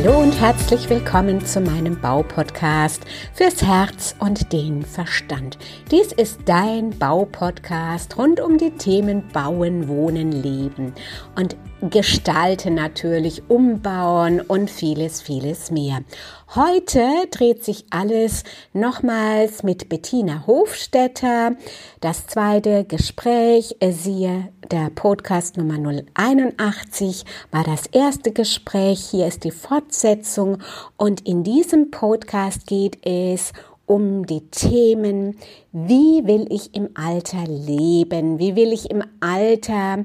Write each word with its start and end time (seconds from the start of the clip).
Hallo 0.00 0.20
und 0.20 0.40
herzlich 0.40 0.88
willkommen 0.88 1.44
zu 1.44 1.60
meinem 1.60 2.00
Baupodcast 2.00 3.02
fürs 3.34 3.64
Herz 3.64 4.14
und 4.20 4.52
den 4.52 4.84
Verstand. 4.84 5.58
Dies 5.90 6.12
ist 6.12 6.38
dein 6.44 6.96
Baupodcast 6.96 8.16
rund 8.16 8.38
um 8.38 8.58
die 8.58 8.70
Themen 8.70 9.26
Bauen, 9.32 9.88
Wohnen, 9.88 10.30
Leben 10.30 10.94
und 11.34 11.56
Gestalten 11.80 12.74
natürlich, 12.74 13.42
Umbauen 13.48 14.40
und 14.40 14.68
vieles, 14.68 15.22
vieles 15.22 15.70
mehr. 15.70 16.00
Heute 16.56 17.06
dreht 17.30 17.64
sich 17.64 17.84
alles 17.90 18.42
nochmals 18.72 19.62
mit 19.62 19.88
Bettina 19.88 20.44
Hofstetter. 20.48 21.52
Das 22.00 22.26
zweite 22.26 22.82
Gespräch, 22.82 23.76
äh, 23.78 23.92
siehe 23.92 24.48
der 24.72 24.90
Podcast 24.90 25.56
Nummer 25.56 25.78
081, 26.14 27.24
war 27.52 27.62
das 27.62 27.86
erste 27.86 28.32
Gespräch. 28.32 29.10
Hier 29.10 29.28
ist 29.28 29.44
die 29.44 29.52
Fortsetzung 29.52 30.58
und 30.96 31.28
in 31.28 31.44
diesem 31.44 31.92
Podcast 31.92 32.66
geht 32.66 33.06
es 33.06 33.52
um 33.86 34.26
die 34.26 34.48
Themen, 34.50 35.38
wie 35.72 36.26
will 36.26 36.48
ich 36.50 36.74
im 36.74 36.90
Alter 36.94 37.44
leben, 37.46 38.40
wie 38.40 38.56
will 38.56 38.72
ich 38.72 38.90
im 38.90 39.04
Alter 39.20 40.04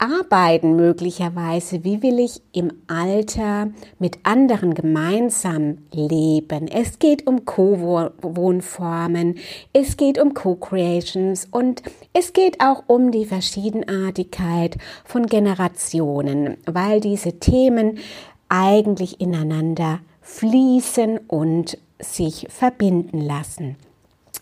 arbeiten 0.00 0.76
möglicherweise, 0.76 1.84
wie 1.84 2.02
will 2.02 2.18
ich 2.18 2.40
im 2.52 2.72
Alter 2.86 3.68
mit 3.98 4.18
anderen 4.22 4.74
gemeinsam 4.74 5.78
leben. 5.92 6.68
Es 6.68 6.98
geht 6.98 7.26
um 7.26 7.44
Co-Wohnformen, 7.44 9.36
es 9.74 9.96
geht 9.98 10.18
um 10.18 10.32
Co-Creations 10.32 11.48
und 11.50 11.82
es 12.14 12.32
geht 12.32 12.60
auch 12.60 12.84
um 12.86 13.12
die 13.12 13.26
Verschiedenartigkeit 13.26 14.78
von 15.04 15.26
Generationen, 15.26 16.56
weil 16.64 17.00
diese 17.00 17.38
Themen 17.38 17.98
eigentlich 18.48 19.20
ineinander 19.20 20.00
fließen 20.22 21.18
und 21.28 21.76
sich 21.98 22.46
verbinden 22.48 23.20
lassen. 23.20 23.76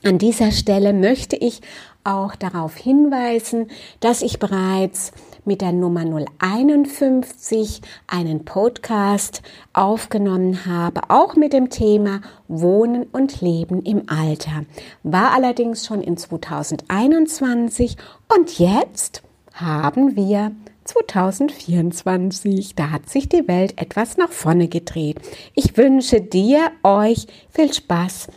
An 0.05 0.19
dieser 0.19 0.53
Stelle 0.53 0.93
möchte 0.93 1.34
ich 1.34 1.61
auch 2.05 2.37
darauf 2.37 2.77
hinweisen, 2.77 3.69
dass 4.00 4.22
ich 4.22 4.39
bereits 4.39 5.12
mit 5.49 5.63
der 5.63 5.73
Nummer 5.73 6.05
051 6.41 7.81
einen 8.07 8.45
Podcast 8.45 9.41
aufgenommen 9.73 10.67
habe, 10.67 11.01
auch 11.09 11.37
mit 11.37 11.55
dem 11.55 11.71
Thema 11.71 12.21
Wohnen 12.49 13.05
und 13.05 13.41
Leben 13.41 13.83
im 13.83 14.03
Alter. 14.09 14.67
War 15.03 15.33
allerdings 15.33 15.87
schon 15.87 16.03
in 16.03 16.19
2021 16.19 17.97
und 18.37 18.59
jetzt 18.59 19.23
haben 19.55 20.17
wir 20.17 20.53
2024. 20.85 22.75
Da 22.75 22.91
hat 22.91 23.09
sich 23.09 23.31
die 23.31 23.49
Welt 23.49 23.81
etwas 23.81 24.19
nach 24.19 24.31
vorne 24.31 24.69
gedreht. 24.69 25.17
Ich 25.55 25.79
wünsche 25.79 26.21
dir, 26.21 26.71
euch 26.83 27.27
viel 27.49 27.73
Spaß 27.73 28.29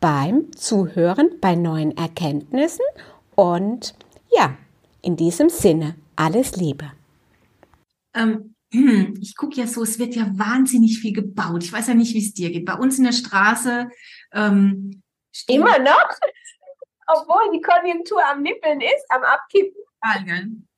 beim 0.00 0.50
Zuhören, 0.56 1.28
bei 1.42 1.56
neuen 1.56 1.94
Erkenntnissen 1.94 2.86
und 3.34 3.94
ja, 4.34 4.56
in 5.02 5.16
diesem 5.16 5.50
Sinne, 5.50 5.94
alles 6.16 6.56
Liebe. 6.56 6.92
Ähm, 8.14 8.54
hm, 8.72 9.18
ich 9.20 9.36
gucke 9.36 9.60
ja 9.60 9.66
so, 9.66 9.82
es 9.82 9.98
wird 9.98 10.14
ja 10.14 10.26
wahnsinnig 10.36 10.98
viel 10.98 11.12
gebaut. 11.12 11.62
Ich 11.62 11.72
weiß 11.72 11.88
ja 11.88 11.94
nicht, 11.94 12.14
wie 12.14 12.26
es 12.26 12.34
dir 12.34 12.50
geht. 12.50 12.64
Bei 12.64 12.74
uns 12.74 12.98
in 12.98 13.04
der 13.04 13.12
Straße. 13.12 13.88
Ähm, 14.32 15.02
Immer 15.48 15.78
noch? 15.78 16.08
Obwohl 17.06 17.52
die 17.54 17.60
Konjunktur 17.60 18.20
am 18.30 18.42
Nippeln 18.42 18.80
ist, 18.80 19.04
am 19.10 19.22
Abkippen. 19.22 19.82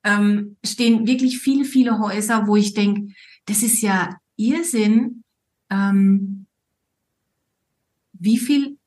Ähm, 0.04 0.56
stehen 0.64 1.06
wirklich 1.06 1.38
viele, 1.38 1.64
viele 1.64 1.98
Häuser, 1.98 2.46
wo 2.46 2.56
ich 2.56 2.74
denke, 2.74 3.12
das 3.46 3.62
ist 3.62 3.80
ja 3.80 4.18
Irrsinn, 4.36 5.24
ähm, 5.70 6.46
wie 8.12 8.38
viel 8.38 8.78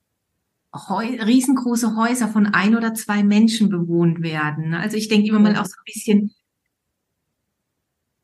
Heu 0.73 1.06
riesengroße 1.06 1.96
Häuser 1.96 2.28
von 2.28 2.47
ein 2.47 2.75
oder 2.75 2.94
zwei 2.94 3.23
Menschen 3.23 3.69
bewohnt 3.69 4.22
werden. 4.22 4.73
Also 4.73 4.97
ich 4.97 5.07
denke 5.07 5.29
immer 5.29 5.40
mal 5.40 5.57
auch 5.57 5.66
so 5.66 5.75
ein 5.79 5.85
bisschen, 5.85 6.35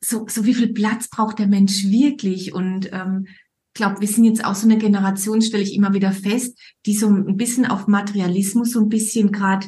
so, 0.01 0.25
so 0.27 0.45
wie 0.45 0.53
viel 0.53 0.73
Platz 0.73 1.09
braucht 1.09 1.39
der 1.39 1.47
Mensch 1.47 1.85
wirklich? 1.85 2.53
Und 2.53 2.91
ähm, 2.91 3.27
glaube, 3.75 4.01
wir 4.01 4.07
sind 4.07 4.23
jetzt 4.23 4.43
auch 4.43 4.55
so 4.55 4.67
eine 4.67 4.77
Generation, 4.77 5.41
stelle 5.41 5.63
ich 5.63 5.75
immer 5.75 5.93
wieder 5.93 6.11
fest, 6.11 6.57
die 6.85 6.95
so 6.95 7.07
ein 7.07 7.37
bisschen 7.37 7.65
auf 7.65 7.87
Materialismus 7.87 8.71
so 8.71 8.79
ein 8.79 8.89
bisschen 8.89 9.31
gerade 9.31 9.67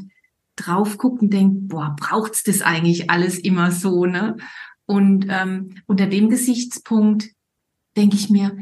drauf 0.56 0.98
guckt 0.98 1.22
und 1.22 1.32
denkt, 1.32 1.68
boah, 1.68 1.96
braucht's 2.00 2.42
das 2.44 2.62
eigentlich 2.62 3.12
alles 3.12 3.38
immer 3.38 3.72
so, 3.72 4.06
ne? 4.06 4.38
Und 4.86 5.28
ähm, 5.30 5.76
unter 5.86 6.08
dem 6.08 6.30
Gesichtspunkt 6.30 7.30
denke 7.98 8.16
ich 8.16 8.30
mir, 8.30 8.56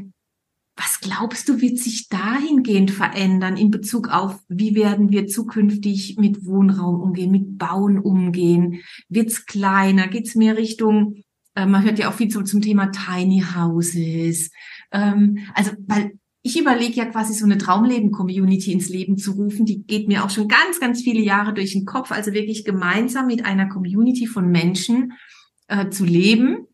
was 0.76 1.00
glaubst 1.00 1.48
du, 1.48 1.62
wird 1.62 1.78
sich 1.78 2.10
dahingehend 2.10 2.92
verändern 2.92 3.56
in 3.56 3.72
Bezug 3.72 4.10
auf, 4.10 4.38
wie 4.50 4.76
werden 4.76 5.10
wir 5.12 5.28
zukünftig 5.28 6.18
mit 6.18 6.46
Wohnraum 6.46 7.00
umgehen, 7.00 7.32
mit 7.32 7.58
Bauen 7.58 7.98
umgehen? 7.98 8.82
Wird's 9.08 9.46
kleiner? 9.46 10.08
Geht's 10.08 10.36
mehr 10.36 10.58
Richtung, 10.58 11.24
äh, 11.56 11.66
man 11.66 11.84
hört 11.84 12.00
ja 12.00 12.10
auch 12.10 12.14
viel 12.14 12.30
so 12.30 12.42
zum 12.42 12.62
Thema 12.62 12.92
Tiny 12.92 13.44
Houses. 13.56 14.52
Ähm, 14.92 15.40
also, 15.54 15.72
weil 15.88 16.14
ich 16.42 16.60
überlege 16.60 16.94
ja 16.94 17.06
quasi 17.06 17.34
so 17.34 17.46
eine 17.46 17.58
Traumleben-Community 17.58 18.72
ins 18.72 18.90
Leben 18.90 19.18
zu 19.18 19.32
rufen. 19.32 19.66
Die 19.66 19.84
geht 19.84 20.08
mir 20.08 20.24
auch 20.24 20.30
schon 20.30 20.48
ganz, 20.48 20.80
ganz 20.80 21.02
viele 21.02 21.22
Jahre 21.22 21.54
durch 21.56 21.74
den 21.74 21.86
Kopf. 21.86 22.12
Also 22.12 22.34
wirklich 22.34 22.66
gemeinsam 22.66 23.26
mit 23.26 23.46
einer 23.46 23.68
Community 23.68 24.28
von 24.28 24.52
Menschen 24.52 25.14
äh, 25.68 25.90
zu 25.90 26.06
leben 26.06 26.68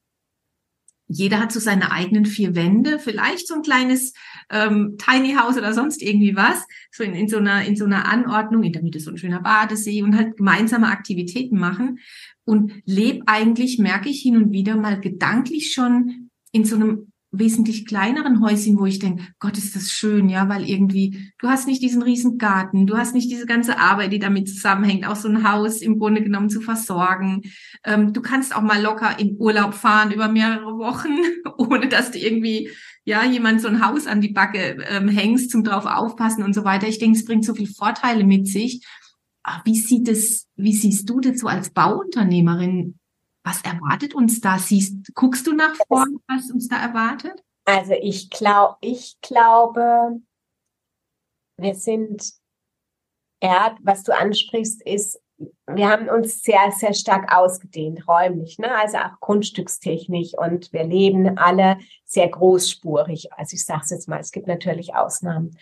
jeder 1.13 1.40
hat 1.40 1.52
so 1.52 1.59
seine 1.59 1.92
eigenen 1.92 2.25
vier 2.25 2.56
Wände, 2.56 2.98
vielleicht 2.98 3.48
so 3.48 3.56
ein 3.56 3.62
kleines 3.62 4.13
ähm, 4.50 4.96
Tiny 4.98 5.34
House 5.34 5.58
oder 5.58 5.74
sonst 5.74 6.02
irgendwie 6.02 6.36
was, 6.36 6.66
so 6.92 7.03
in, 7.03 7.13
in 7.13 7.28
so 7.28 7.38
einer 7.38 7.66
in 7.66 7.75
so 7.75 7.86
einer 7.86 8.08
Anordnung, 8.08 8.63
in 8.63 8.72
der 8.72 8.81
Mitte 8.81 9.00
so 9.00 9.12
ein 9.12 9.18
schöner 9.18 9.42
Badesee 9.42 10.03
und 10.03 10.16
halt 10.16 10.38
gemeinsame 10.38 10.88
Aktivitäten 10.88 11.59
machen 11.59 12.00
und 12.51 12.73
leb 12.84 13.23
eigentlich, 13.28 13.79
merke 13.79 14.09
ich 14.09 14.22
hin 14.22 14.35
und 14.35 14.51
wieder 14.51 14.75
mal 14.75 15.00
gedanklich 15.00 15.73
schon 15.73 16.29
in 16.51 16.66
so 16.66 16.75
einem 16.75 17.07
wesentlich 17.31 17.85
kleineren 17.85 18.41
Häuschen, 18.41 18.78
wo 18.78 18.85
ich 18.85 19.00
denke, 19.00 19.23
Gott, 19.39 19.57
ist 19.57 19.73
das 19.73 19.89
schön, 19.89 20.28
ja, 20.28 20.50
weil 20.50 20.67
irgendwie, 20.69 21.31
du 21.39 21.47
hast 21.47 21.66
nicht 21.66 21.81
diesen 21.81 22.01
riesen 22.01 22.38
Garten, 22.38 22.88
du 22.88 22.97
hast 22.97 23.16
nicht 23.16 23.31
diese 23.31 23.45
ganze 23.45 23.79
Arbeit, 23.79 24.12
die 24.12 24.19
damit 24.19 24.50
zusammenhängt, 24.50 25.07
auch 25.07 25.16
so 25.16 25.29
ein 25.29 25.50
Haus 25.50 25.81
im 25.81 25.97
Grunde 25.97 26.22
genommen 26.23 26.50
zu 26.50 26.59
versorgen. 26.59 27.44
Ähm, 27.85 28.12
du 28.12 28.22
kannst 28.22 28.53
auch 28.53 28.62
mal 28.62 28.81
locker 28.81 29.18
in 29.18 29.38
Urlaub 29.39 29.73
fahren 29.73 30.12
über 30.12 30.28
mehrere 30.28 30.78
Wochen, 30.78 31.16
ohne 31.57 31.88
dass 31.88 32.12
du 32.12 32.19
irgendwie, 32.19 32.69
ja, 33.06 33.23
jemand 33.23 33.62
so 33.62 33.69
ein 33.69 33.85
Haus 33.85 34.07
an 34.07 34.19
die 34.19 34.33
Backe 34.33 34.85
ähm, 34.89 35.07
hängst 35.07 35.51
zum 35.51 35.63
drauf 35.63 35.85
aufpassen 35.85 36.44
und 36.44 36.53
so 36.53 36.66
weiter. 36.66 36.89
Ich 36.89 37.00
denke, 37.00 37.18
es 37.18 37.23
bringt 37.23 37.45
so 37.45 37.56
viele 37.56 37.72
Vorteile 37.72 38.25
mit 38.25 38.45
sich. 38.45 38.85
Aber 39.44 39.66
wie 39.66 39.78
sieht 39.78 40.07
es, 40.07 40.47
wie 40.56 40.74
siehst 40.74 41.09
du 41.09 41.19
das 41.19 41.40
so 41.40 41.47
als 41.47 41.72
Bauunternehmerin? 41.72 43.00
Was 43.44 43.62
erwartet 43.63 44.13
uns 44.13 44.40
da? 44.40 44.59
Siehst, 44.59 45.13
guckst 45.16 45.47
du 45.47 45.53
nach 45.53 45.75
vorn, 45.88 46.19
was 46.28 46.52
uns 46.52 46.68
da 46.68 46.78
erwartet? 46.78 47.44
Also 47.66 47.94
ich 47.94 48.30
glaube, 48.30 48.78
ich 48.81 49.18
glaube, 49.22 50.22
wir 51.57 51.75
sind, 51.75 52.34
ja, 53.41 53.75
was 53.81 54.03
du 54.03 54.16
ansprichst, 54.16 54.81
ist, 54.84 55.19
wir 55.68 55.90
haben 55.90 56.07
uns 56.07 56.44
sehr, 56.44 56.72
sehr 56.72 56.94
stark 56.94 57.34
ausgedehnt, 57.35 58.07
räumlich, 58.07 58.59
ne? 58.59 58.75
also 58.75 58.97
auch 58.97 59.19
grundstückstechnisch 59.19 60.34
und 60.38 60.72
wir 60.72 60.84
leben 60.84 61.38
alle 61.38 61.78
sehr 62.06 62.30
großspurig. 62.30 63.34
Also 63.34 63.56
ich 63.56 63.66
sage 63.66 63.81
es 63.84 63.90
jetzt 63.90 64.07
mal, 64.07 64.19
es 64.19 64.31
gibt 64.31 64.47
natürlich 64.47 64.94
Ausnahmen. 64.94 65.57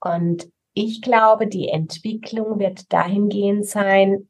Und 0.00 0.48
ich 0.74 1.02
glaube, 1.02 1.46
die 1.46 1.68
Entwicklung 1.68 2.58
wird 2.58 2.92
dahingehend 2.92 3.66
sein, 3.66 4.28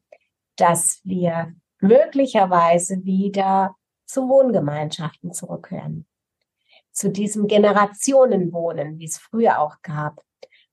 dass 0.55 1.01
wir 1.03 1.53
möglicherweise 1.79 3.03
wieder 3.03 3.75
zu 4.05 4.27
Wohngemeinschaften 4.27 5.33
zurückkehren. 5.33 6.07
Zu 6.91 7.11
diesem 7.11 7.47
Generationenwohnen, 7.47 8.99
wie 8.99 9.05
es 9.05 9.17
früher 9.17 9.59
auch 9.59 9.75
gab, 9.83 10.21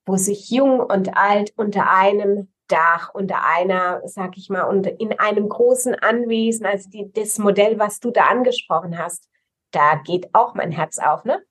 wo 0.06 0.16
sich 0.16 0.50
jung 0.50 0.80
und 0.80 1.16
alt 1.16 1.52
unter 1.56 1.90
einem 1.90 2.48
Dach, 2.68 3.14
unter 3.14 3.44
einer, 3.46 4.00
sag 4.06 4.36
ich 4.36 4.50
mal, 4.50 4.64
und 4.64 4.86
in 4.86 5.18
einem 5.18 5.48
großen 5.48 5.94
Anwesen, 5.94 6.66
also 6.66 6.90
die, 6.90 7.12
das 7.12 7.38
Modell, 7.38 7.78
was 7.78 8.00
du 8.00 8.10
da 8.10 8.26
angesprochen 8.26 8.98
hast, 8.98 9.28
da 9.70 9.96
geht 9.96 10.34
auch 10.34 10.54
mein 10.54 10.72
Herz 10.72 10.98
auf, 10.98 11.24
ne? 11.24 11.42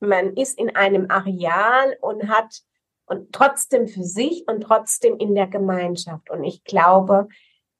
Man 0.00 0.34
ist 0.34 0.58
in 0.58 0.74
einem 0.74 1.10
Areal 1.10 1.96
und 2.00 2.28
hat 2.28 2.62
und 3.10 3.32
trotzdem 3.32 3.88
für 3.88 4.04
sich 4.04 4.44
und 4.46 4.62
trotzdem 4.62 5.16
in 5.18 5.34
der 5.34 5.48
Gemeinschaft. 5.48 6.30
Und 6.30 6.44
ich 6.44 6.62
glaube, 6.64 7.28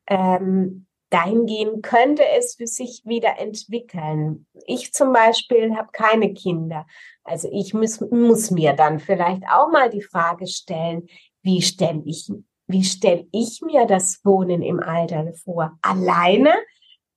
ähm, 0.08 0.86
dahingehend 1.10 1.82
könnte 1.84 2.24
es 2.36 2.56
für 2.56 2.66
sich 2.66 3.02
wieder 3.04 3.38
entwickeln. 3.38 4.46
Ich 4.66 4.92
zum 4.92 5.12
Beispiel 5.12 5.76
habe 5.76 5.88
keine 5.92 6.34
Kinder. 6.34 6.86
Also 7.22 7.48
ich 7.52 7.74
muss, 7.74 8.00
muss 8.00 8.50
mir 8.50 8.72
dann 8.72 8.98
vielleicht 8.98 9.44
auch 9.48 9.70
mal 9.70 9.88
die 9.88 10.02
Frage 10.02 10.46
stellen, 10.46 11.06
wie 11.42 11.62
stelle 11.62 12.02
ich, 12.04 12.30
wie 12.66 13.28
ich 13.32 13.62
mir 13.62 13.86
das 13.86 14.20
Wohnen 14.24 14.62
im 14.62 14.80
Alter 14.80 15.32
vor? 15.44 15.78
Alleine, 15.82 16.54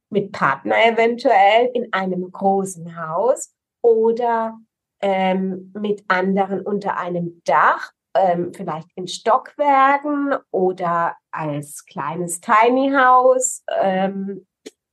mit 0.10 0.32
Partner 0.32 0.76
eventuell, 0.86 1.72
in 1.74 1.92
einem 1.92 2.32
großen 2.32 2.96
Haus 2.96 3.54
oder 3.82 4.60
ähm, 5.02 5.74
mit 5.74 6.04
anderen 6.08 6.62
unter 6.62 6.98
einem 6.98 7.42
Dach, 7.44 7.92
ähm, 8.16 8.54
vielleicht 8.54 8.90
in 8.96 9.08
Stockwerken 9.08 10.36
oder 10.52 11.16
als 11.32 11.86
kleines 11.86 12.40
Tiny 12.42 12.92
House. 12.92 13.64
Ähm, 13.80 14.46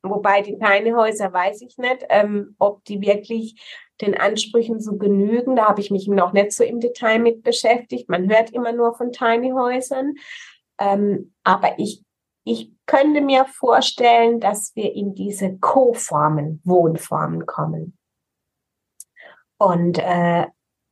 wobei 0.02 0.42
die 0.42 0.58
Tiny 0.58 0.90
Häuser 0.90 1.32
weiß 1.32 1.62
ich 1.62 1.76
nicht, 1.78 2.06
ähm, 2.08 2.54
ob 2.58 2.84
die 2.84 3.00
wirklich 3.00 3.60
den 4.00 4.16
Ansprüchen 4.16 4.80
so 4.80 4.96
genügen. 4.96 5.56
Da 5.56 5.68
habe 5.68 5.80
ich 5.80 5.90
mich 5.90 6.08
noch 6.08 6.32
nicht 6.32 6.52
so 6.52 6.64
im 6.64 6.80
Detail 6.80 7.18
mit 7.18 7.42
beschäftigt. 7.42 8.08
Man 8.08 8.28
hört 8.30 8.50
immer 8.50 8.72
nur 8.72 8.94
von 8.94 9.12
Tiny 9.12 9.50
Häusern. 9.50 10.14
Ähm, 10.78 11.34
aber 11.44 11.78
ich, 11.78 12.02
ich 12.44 12.72
könnte 12.86 13.20
mir 13.20 13.44
vorstellen, 13.44 14.40
dass 14.40 14.74
wir 14.74 14.94
in 14.94 15.14
diese 15.14 15.58
Co-Formen, 15.58 16.62
Wohnformen 16.64 17.44
kommen. 17.44 17.98
Und 19.58 19.98
äh, 19.98 20.46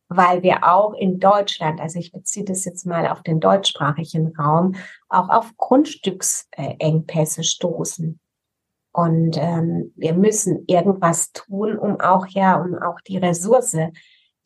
weil 0.09 0.43
wir 0.43 0.65
auch 0.65 0.95
in 0.95 1.21
Deutschland, 1.21 1.81
also 1.81 1.99
ich 1.99 2.13
beziehe 2.13 2.45
das 2.45 2.65
jetzt 2.65 2.87
mal 2.87 3.07
auf 3.09 3.23
den 3.23 3.41
deutschsprachigen 3.41 4.35
Raum, 4.37 4.75
auch 5.09 5.29
auf 5.29 5.57
Grundstücksengpässe 5.57 7.45
stoßen. 7.45 8.19
Und 8.93 9.37
ähm, 9.39 9.93
wir 9.97 10.15
müssen 10.15 10.65
irgendwas 10.67 11.31
tun, 11.33 11.79
um 11.79 12.01
auch 12.01 12.27
ja, 12.27 12.57
um 12.57 12.75
auch 12.75 13.01
die 13.07 13.19
Ressource, 13.19 13.77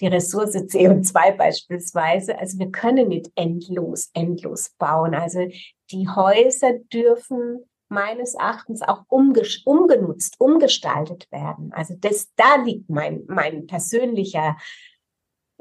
die 0.00 0.06
Ressource 0.08 0.56
CO2 0.56 1.36
beispielsweise, 1.36 2.36
also 2.38 2.58
wir 2.58 2.72
können 2.72 3.08
nicht 3.08 3.30
endlos, 3.36 4.10
endlos 4.14 4.70
bauen. 4.78 5.14
Also 5.14 5.46
die 5.92 6.08
Häuser 6.08 6.72
dürfen 6.92 7.60
meines 7.88 8.34
Erachtens 8.34 8.82
auch 8.82 9.04
umgenutzt, 9.08 10.40
umgestaltet 10.40 11.30
werden. 11.30 11.72
Also 11.72 11.94
das, 12.00 12.32
da 12.34 12.56
liegt 12.56 12.90
mein, 12.90 13.22
mein 13.28 13.66
persönlicher 13.66 14.56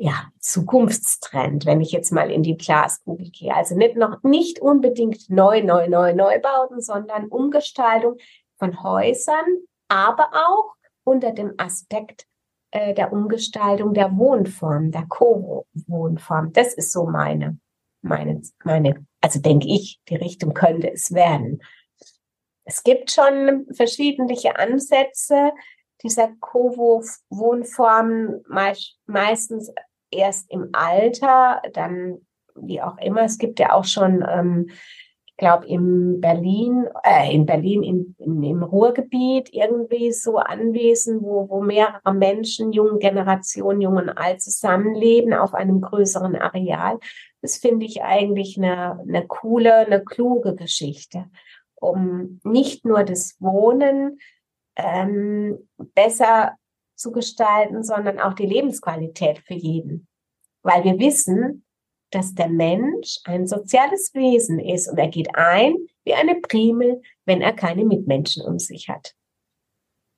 ja, 0.04 0.32
Zukunftstrend, 0.40 1.68
wenn 1.68 1.80
ich 1.80 1.92
jetzt 1.92 2.12
mal 2.12 2.32
in 2.32 2.42
die 2.42 2.58
Glaskugel 2.58 3.30
gehe. 3.30 3.54
Also 3.54 3.76
nicht 3.76 3.96
noch 3.96 4.24
nicht 4.24 4.60
unbedingt 4.60 5.30
neu, 5.30 5.62
neu, 5.62 5.88
neu, 5.88 6.16
neu 6.16 6.40
bauen, 6.40 6.82
sondern 6.82 7.28
Umgestaltung 7.28 8.18
von 8.58 8.82
Häusern, 8.82 9.46
aber 9.90 10.32
auch 10.34 10.74
unter 11.04 11.34
dem 11.34 11.54
Aspekt 11.58 12.26
äh, 12.72 12.96
der 12.96 13.14
Umgestaltung 13.14 13.94
der 13.94 14.18
Wohnform, 14.18 14.90
der 14.90 15.06
Co-Wohnform. 15.08 16.52
Das 16.52 16.74
ist 16.74 16.92
so 16.92 17.06
meine, 17.06 17.60
meine, 18.02 18.42
meine, 18.64 19.06
also 19.22 19.40
denke 19.40 19.68
ich, 19.68 20.02
die 20.10 20.16
Richtung 20.16 20.56
könnte 20.56 20.92
es 20.92 21.14
werden. 21.14 21.62
Es 22.64 22.82
gibt 22.82 23.12
schon 23.12 23.68
verschiedene 23.72 24.34
Ansätze 24.58 25.52
dieser 26.02 26.30
Co-Wohnformen, 26.40 28.44
meistens 29.06 29.72
erst 30.12 30.52
im 30.52 30.70
Alter, 30.74 31.62
dann 31.74 32.20
wie 32.56 32.82
auch 32.82 32.98
immer. 32.98 33.24
Es 33.24 33.38
gibt 33.38 33.60
ja 33.60 33.74
auch 33.74 33.86
schon 33.86 34.26
ähm, 34.30 34.68
glaube 35.42 35.66
in 35.66 36.22
Berlin, 36.22 36.86
äh, 37.04 37.34
in 37.34 37.48
Berlin 37.48 37.82
in, 37.82 38.16
in, 38.20 38.44
im 38.44 38.62
Ruhrgebiet 38.62 39.50
irgendwie 39.52 40.12
so 40.12 40.38
Anwesen, 40.38 41.20
wo, 41.24 41.50
wo 41.50 41.62
mehrere 41.62 42.14
Menschen, 42.14 42.72
jungen 42.72 43.00
Generationen, 43.00 43.82
jung 43.82 43.98
und 43.98 44.10
alt 44.10 44.40
zusammenleben 44.40 45.34
auf 45.34 45.56
einem 45.56 45.82
größeren 45.82 46.36
Areal. 46.36 47.00
Das 47.42 47.58
finde 47.58 47.88
ich 47.88 48.04
eigentlich 48.04 48.56
eine, 48.58 49.00
eine 49.00 49.26
coole, 49.26 49.74
eine 49.74 50.04
kluge 50.04 50.54
Geschichte, 50.56 51.26
um 51.74 52.40
nicht 52.44 52.86
nur 52.86 53.04
das 53.04 53.36
Wohnen 53.40 54.20
ähm, 54.76 55.58
besser 55.96 56.52
zu 57.02 57.12
gestalten, 57.12 57.84
sondern 57.84 58.20
auch 58.20 58.34
die 58.34 58.46
Lebensqualität 58.46 59.40
für 59.40 59.56
jeden. 59.56 60.08
Weil 60.64 60.84
wir 60.84 61.00
wissen, 61.00 61.66
dass 62.12 62.34
der 62.34 62.50
Mensch 62.50 63.20
ein 63.26 63.48
soziales 63.48 64.14
Wesen 64.14 64.60
ist 64.60 64.90
und 64.90 64.98
er 64.98 65.08
geht 65.08 65.36
ein 65.36 65.76
wie 66.04 66.14
eine 66.14 66.36
Primel, 66.36 67.02
wenn 67.26 67.42
er 67.42 67.54
keine 67.54 67.86
Mitmenschen 67.86 68.44
um 68.44 68.60
sich 68.60 68.90
hat. 68.90 69.14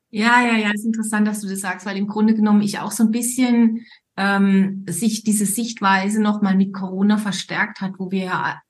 Ja, 0.09 0.45
ja, 0.45 0.57
ja, 0.57 0.71
ist 0.71 0.85
interessant, 0.85 1.27
dass 1.27 1.41
du 1.41 1.50
das 1.50 1.62
sagst, 1.62 1.85
weil 1.85 1.97
im 1.97 2.07
Grunde 2.07 2.35
genommen 2.35 2.62
ich 2.62 2.80
auch 2.80 2.91
so 2.91 3.03
ein 3.03 3.12
bisschen 3.12 3.86
ähm, 4.15 4.86
sich 4.88 5.24
diese 5.24 5.45
Sichtweise 5.45 6.21
nochmal 6.21 6.56
mit 6.56 6.74
Corona 6.74 7.18
verstärkt 7.18 7.81
hat, 7.81 7.94
wo 7.97 8.12
wir 8.12 8.25
ja, 8.25 8.62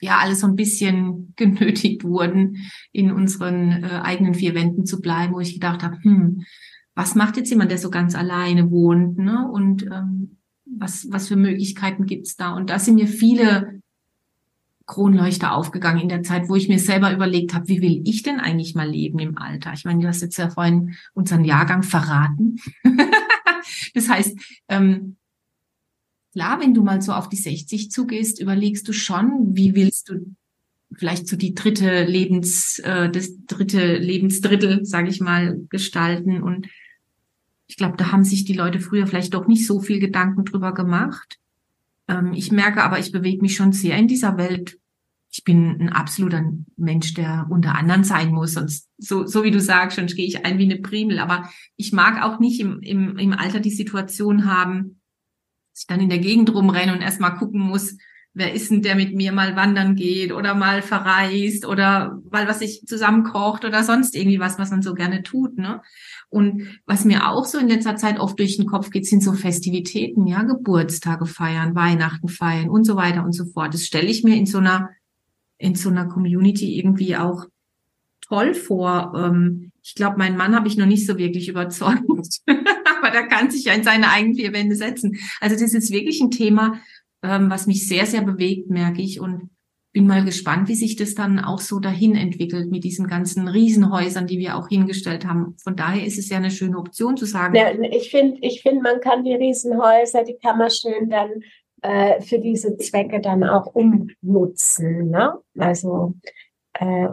ja 0.00 0.18
alle 0.18 0.36
so 0.36 0.46
ein 0.46 0.56
bisschen 0.56 1.32
genötigt 1.36 2.04
wurden, 2.04 2.70
in 2.92 3.10
unseren 3.12 3.82
äh, 3.82 4.00
eigenen 4.02 4.34
vier 4.34 4.54
Wänden 4.54 4.84
zu 4.84 5.00
bleiben, 5.00 5.34
wo 5.34 5.40
ich 5.40 5.54
gedacht 5.54 5.82
habe, 5.82 5.96
hm, 6.02 6.44
was 6.94 7.14
macht 7.14 7.36
jetzt 7.36 7.50
jemand, 7.50 7.70
der 7.70 7.78
so 7.78 7.90
ganz 7.90 8.14
alleine 8.14 8.70
wohnt, 8.70 9.18
ne? 9.18 9.48
Und 9.50 9.84
ähm, 9.86 10.38
was, 10.64 11.06
was 11.10 11.28
für 11.28 11.36
Möglichkeiten 11.36 12.06
gibt's 12.06 12.36
da? 12.36 12.54
Und 12.54 12.70
da 12.70 12.78
sind 12.78 12.96
mir 12.96 13.06
viele 13.06 13.80
Kronleuchter 14.86 15.54
aufgegangen 15.54 16.00
in 16.02 16.08
der 16.08 16.22
Zeit, 16.22 16.48
wo 16.48 16.56
ich 16.56 16.68
mir 16.68 16.80
selber 16.80 17.12
überlegt 17.12 17.54
habe, 17.54 17.68
wie 17.68 17.80
will 17.80 18.02
ich 18.04 18.22
denn 18.22 18.40
eigentlich 18.40 18.74
mal 18.74 18.88
leben 18.88 19.20
im 19.20 19.38
Alter? 19.38 19.72
Ich 19.72 19.84
meine, 19.84 20.02
du 20.02 20.08
hast 20.08 20.20
jetzt 20.20 20.36
ja 20.36 20.50
vorhin 20.50 20.96
unseren 21.14 21.44
Jahrgang 21.44 21.84
verraten. 21.84 22.56
das 23.94 24.08
heißt, 24.08 24.36
ähm, 24.68 25.16
klar, 26.32 26.60
wenn 26.60 26.74
du 26.74 26.82
mal 26.82 27.00
so 27.00 27.12
auf 27.12 27.28
die 27.28 27.36
60 27.36 27.90
zugehst, 27.90 28.40
überlegst 28.40 28.86
du 28.88 28.92
schon, 28.92 29.54
wie 29.56 29.76
willst 29.76 30.08
du 30.08 30.34
vielleicht 30.96 31.28
so 31.28 31.36
die 31.36 31.54
dritte 31.54 32.04
Lebens, 32.04 32.78
äh, 32.80 33.10
das 33.10 33.30
dritte 33.46 33.96
Lebensdrittel, 33.96 34.84
sage 34.84 35.08
ich 35.08 35.20
mal, 35.20 35.58
gestalten 35.68 36.42
und 36.42 36.66
ich 37.70 37.76
glaube, 37.76 37.96
da 37.96 38.10
haben 38.10 38.24
sich 38.24 38.44
die 38.44 38.54
Leute 38.54 38.80
früher 38.80 39.06
vielleicht 39.06 39.32
doch 39.32 39.46
nicht 39.46 39.64
so 39.64 39.80
viel 39.80 40.00
Gedanken 40.00 40.44
drüber 40.44 40.74
gemacht. 40.74 41.38
Ähm, 42.08 42.32
ich 42.34 42.50
merke 42.50 42.82
aber, 42.82 42.98
ich 42.98 43.12
bewege 43.12 43.42
mich 43.42 43.54
schon 43.54 43.72
sehr 43.72 43.96
in 43.96 44.08
dieser 44.08 44.36
Welt. 44.36 44.76
Ich 45.30 45.44
bin 45.44 45.80
ein 45.80 45.88
absoluter 45.88 46.42
Mensch, 46.76 47.14
der 47.14 47.46
unter 47.48 47.76
anderem 47.76 48.02
sein 48.02 48.32
muss. 48.32 48.54
Sonst, 48.54 48.88
so, 48.98 49.24
so 49.24 49.44
wie 49.44 49.52
du 49.52 49.60
sagst, 49.60 49.96
sonst 49.96 50.16
gehe 50.16 50.26
ich 50.26 50.44
ein 50.44 50.58
wie 50.58 50.64
eine 50.64 50.80
Primel. 50.80 51.20
Aber 51.20 51.48
ich 51.76 51.92
mag 51.92 52.20
auch 52.20 52.40
nicht 52.40 52.58
im, 52.58 52.80
im, 52.80 53.16
im 53.16 53.32
Alter 53.32 53.60
die 53.60 53.70
Situation 53.70 54.46
haben, 54.46 55.00
dass 55.72 55.82
ich 55.82 55.86
dann 55.86 56.00
in 56.00 56.08
der 56.08 56.18
Gegend 56.18 56.52
rumrenne 56.52 56.92
und 56.92 57.02
erstmal 57.02 57.36
gucken 57.36 57.60
muss, 57.60 57.96
wer 58.32 58.52
ist 58.52 58.70
denn, 58.70 58.82
der 58.82 58.94
mit 58.94 59.14
mir 59.14 59.32
mal 59.32 59.56
wandern 59.56 59.96
geht 59.96 60.32
oder 60.32 60.54
mal 60.54 60.82
verreist 60.82 61.66
oder 61.66 62.20
mal 62.30 62.46
was 62.46 62.60
sich 62.60 62.86
zusammenkocht 62.86 63.64
oder 63.64 63.82
sonst 63.82 64.14
irgendwie 64.14 64.38
was, 64.38 64.58
was 64.58 64.70
man 64.70 64.82
so 64.82 64.94
gerne 64.94 65.22
tut, 65.22 65.58
ne? 65.58 65.82
Und 66.28 66.78
was 66.86 67.04
mir 67.04 67.28
auch 67.28 67.44
so 67.44 67.58
in 67.58 67.68
letzter 67.68 67.96
Zeit 67.96 68.20
oft 68.20 68.38
durch 68.38 68.56
den 68.56 68.66
Kopf 68.66 68.90
geht, 68.90 69.04
sind 69.06 69.22
so 69.22 69.32
Festivitäten, 69.32 70.28
ja, 70.28 70.44
Geburtstage 70.44 71.26
feiern, 71.26 71.74
Weihnachten 71.74 72.28
feiern 72.28 72.68
und 72.68 72.84
so 72.84 72.94
weiter 72.94 73.24
und 73.24 73.32
so 73.32 73.44
fort. 73.46 73.74
Das 73.74 73.84
stelle 73.84 74.06
ich 74.06 74.22
mir 74.22 74.36
in 74.36 74.46
so 74.46 74.58
einer, 74.58 74.90
in 75.58 75.74
so 75.74 75.88
einer 75.90 76.06
Community 76.06 76.78
irgendwie 76.78 77.16
auch 77.16 77.46
toll 78.20 78.54
vor. 78.54 79.12
Ähm, 79.16 79.72
ich 79.82 79.96
glaube, 79.96 80.18
meinen 80.18 80.36
Mann 80.36 80.54
habe 80.54 80.68
ich 80.68 80.76
noch 80.76 80.86
nicht 80.86 81.04
so 81.04 81.18
wirklich 81.18 81.48
überzeugt, 81.48 82.04
aber 82.46 83.10
da 83.10 83.22
kann 83.26 83.50
sich 83.50 83.64
ja 83.64 83.74
in 83.74 83.82
seine 83.82 84.10
eigenen 84.10 84.36
vier 84.36 84.52
Wände 84.52 84.76
setzen. 84.76 85.16
Also 85.40 85.56
das 85.56 85.74
ist 85.74 85.90
wirklich 85.90 86.20
ein 86.20 86.30
Thema, 86.30 86.80
ähm, 87.22 87.50
was 87.50 87.66
mich 87.66 87.86
sehr, 87.88 88.06
sehr 88.06 88.22
bewegt, 88.22 88.70
merke 88.70 89.02
ich. 89.02 89.20
Und 89.20 89.50
bin 89.92 90.06
mal 90.06 90.24
gespannt, 90.24 90.68
wie 90.68 90.76
sich 90.76 90.96
das 90.96 91.14
dann 91.14 91.40
auch 91.40 91.58
so 91.58 91.80
dahin 91.80 92.14
entwickelt 92.14 92.70
mit 92.70 92.84
diesen 92.84 93.08
ganzen 93.08 93.48
Riesenhäusern, 93.48 94.26
die 94.26 94.38
wir 94.38 94.56
auch 94.56 94.68
hingestellt 94.68 95.26
haben. 95.26 95.56
Von 95.62 95.74
daher 95.74 96.06
ist 96.06 96.18
es 96.18 96.28
ja 96.28 96.36
eine 96.36 96.50
schöne 96.50 96.78
Option 96.78 97.16
zu 97.16 97.26
sagen. 97.26 97.56
Ja, 97.56 97.72
ich 97.72 98.10
finde, 98.10 98.38
ich 98.42 98.62
finde, 98.62 98.82
man 98.82 99.00
kann 99.00 99.24
die 99.24 99.34
Riesenhäuser, 99.34 100.22
die 100.22 100.36
kann 100.36 100.58
man 100.58 100.70
schön 100.70 101.10
dann 101.10 101.42
äh, 101.82 102.20
für 102.20 102.38
diese 102.38 102.76
Zwecke 102.76 103.20
dann 103.20 103.42
auch 103.42 103.74
umnutzen. 103.74 105.10
Ne? 105.10 105.34
Also 105.58 106.14
äh, 106.74 107.08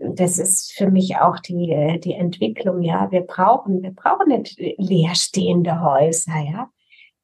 das 0.00 0.38
ist 0.38 0.72
für 0.72 0.90
mich 0.90 1.16
auch 1.18 1.38
die, 1.38 2.00
die 2.02 2.14
Entwicklung, 2.14 2.82
ja. 2.82 3.10
Wir 3.10 3.22
brauchen, 3.22 3.82
wir 3.82 3.92
brauchen 3.92 4.28
nicht 4.28 4.56
leerstehende 4.78 5.80
Häuser, 5.80 6.38
ja 6.38 6.70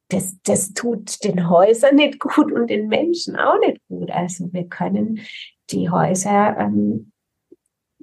das, 0.08 0.36
das 0.42 0.72
tut 0.72 1.24
den 1.24 1.48
Häusern 1.48 1.96
nicht 1.96 2.18
gut 2.20 2.52
und 2.52 2.68
den 2.68 2.88
Menschen 2.88 3.36
auch 3.36 3.58
nicht 3.60 3.80
gut. 3.88 4.10
Also 4.10 4.52
wir 4.52 4.68
können 4.68 5.20
die 5.70 5.90
Häuser 5.90 6.56
ähm, 6.58 7.12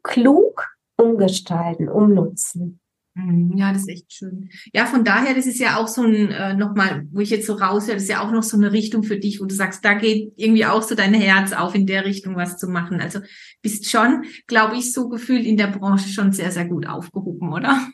klug 0.04 0.68
umgestalten, 0.98 1.90
umnutzen. 1.90 2.80
Mhm, 3.14 3.58
ja, 3.58 3.74
das 3.74 3.82
ist 3.82 3.90
echt 3.90 4.14
schön. 4.14 4.50
Ja, 4.74 4.86
von 4.86 5.04
daher, 5.04 5.36
das 5.36 5.46
ist 5.46 5.60
ja 5.60 5.78
auch 5.78 5.88
so 5.90 6.02
ein, 6.04 6.32
äh, 6.32 6.54
nochmal, 6.54 7.06
wo 7.12 7.20
ich 7.20 7.30
jetzt 7.30 7.46
so 7.46 7.54
raushöre, 7.54 7.96
das 7.96 8.04
ist 8.04 8.10
ja 8.10 8.22
auch 8.22 8.32
noch 8.32 8.44
so 8.44 8.56
eine 8.56 8.72
Richtung 8.72 9.04
für 9.04 9.18
dich, 9.18 9.42
wo 9.42 9.46
du 9.46 9.54
sagst, 9.54 9.84
da 9.84 9.96
geht 9.96 10.32
irgendwie 10.38 10.66
auch 10.66 10.82
so 10.82 10.96
dein 10.96 11.14
Herz 11.14 11.52
auf, 11.52 11.76
in 11.76 11.86
der 11.86 12.06
Richtung 12.06 12.38
was 12.38 12.58
zu 12.58 12.70
machen. 12.70 13.02
Also 13.02 13.20
bist 13.62 13.90
schon, 13.90 14.24
glaube 14.48 14.78
ich, 14.78 14.94
so 14.94 15.10
gefühlt 15.10 15.46
in 15.46 15.58
der 15.58 15.68
Branche 15.68 16.08
schon 16.08 16.32
sehr, 16.32 16.52
sehr 16.52 16.66
gut 16.66 16.88
aufgehoben, 16.88 17.52
oder? 17.52 17.86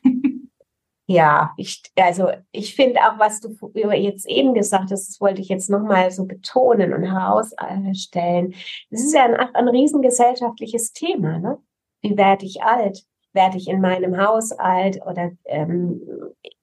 Ja, 1.10 1.54
ich, 1.56 1.82
also 1.96 2.32
ich 2.52 2.76
finde 2.76 3.00
auch, 3.00 3.18
was 3.18 3.40
du 3.40 3.56
jetzt 3.74 4.28
eben 4.28 4.54
gesagt 4.54 4.92
hast, 4.92 5.08
das 5.08 5.22
wollte 5.22 5.42
ich 5.42 5.48
jetzt 5.48 5.70
nochmal 5.70 6.12
so 6.12 6.26
betonen 6.26 6.94
und 6.94 7.04
herausstellen. 7.04 8.54
Das 8.90 9.02
ist 9.02 9.14
ja 9.14 9.24
ein, 9.24 9.36
ein 9.36 9.68
riesengesellschaftliches 9.70 10.92
Thema. 10.92 11.40
Ne? 11.40 11.60
Wie 12.02 12.18
werde 12.18 12.46
ich 12.46 12.62
alt? 12.62 13.06
Werde 13.32 13.56
ich 13.56 13.70
in 13.70 13.80
meinem 13.80 14.18
Haus 14.18 14.52
alt 14.52 15.00
oder 15.06 15.32
ähm, 15.46 16.02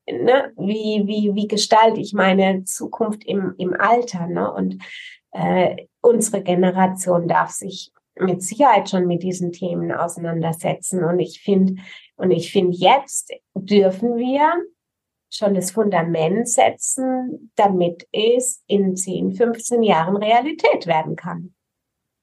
ne, 0.07 0.53
wie, 0.59 1.05
wie, 1.07 1.35
wie 1.35 1.49
gestalte 1.49 2.01
ich 2.01 2.13
meine 2.13 2.65
Zukunft 2.65 3.25
im, 3.25 3.55
im 3.57 3.75
Alter, 3.79 4.27
ne? 4.27 4.53
Und 4.53 4.83
äh, 5.33 5.87
unsere 6.01 6.43
Generation 6.43 7.29
darf 7.29 7.51
sich 7.51 7.93
mit 8.17 8.43
Sicherheit 8.43 8.91
schon 8.91 9.07
mit 9.07 9.23
diesen 9.23 9.53
Themen 9.53 9.91
auseinandersetzen. 9.91 11.03
Und 11.03 11.19
ich 11.19 11.41
finde, 11.41 11.83
und 12.17 12.31
ich 12.31 12.53
finde, 12.53 12.77
jetzt 12.77 13.33
dürfen 13.55 14.17
wir 14.17 14.53
schon 15.31 15.55
das 15.55 15.73
Fundament 15.73 16.49
setzen, 16.49 17.51
damit 17.57 18.07
es 18.13 18.63
in 18.67 18.97
10, 18.97 19.33
15 19.33 19.83
Jahren 19.83 20.17
Realität 20.17 20.87
werden 20.87 21.17
kann. 21.17 21.55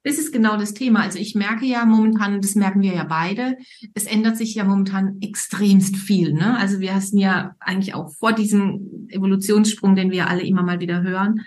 Das 0.04 0.18
ist 0.18 0.32
genau 0.32 0.58
das 0.58 0.74
Thema. 0.74 1.02
Also 1.02 1.20
ich 1.20 1.36
merke 1.36 1.66
ja 1.66 1.86
momentan, 1.86 2.42
das 2.42 2.56
merken 2.56 2.82
wir 2.82 2.94
ja 2.94 3.04
beide, 3.04 3.58
es 3.94 4.06
ändert 4.06 4.36
sich 4.36 4.56
ja 4.56 4.64
momentan 4.64 5.18
extremst 5.22 5.96
viel. 5.96 6.34
Ne? 6.34 6.58
Also 6.58 6.80
wir 6.80 6.96
hatten 6.96 7.18
ja 7.18 7.56
eigentlich 7.60 7.94
auch 7.94 8.12
vor 8.16 8.34
diesem 8.34 9.08
Evolutionssprung, 9.10 9.96
den 9.96 10.10
wir 10.10 10.28
alle 10.28 10.42
immer 10.42 10.64
mal 10.64 10.80
wieder 10.80 11.04
hören. 11.04 11.42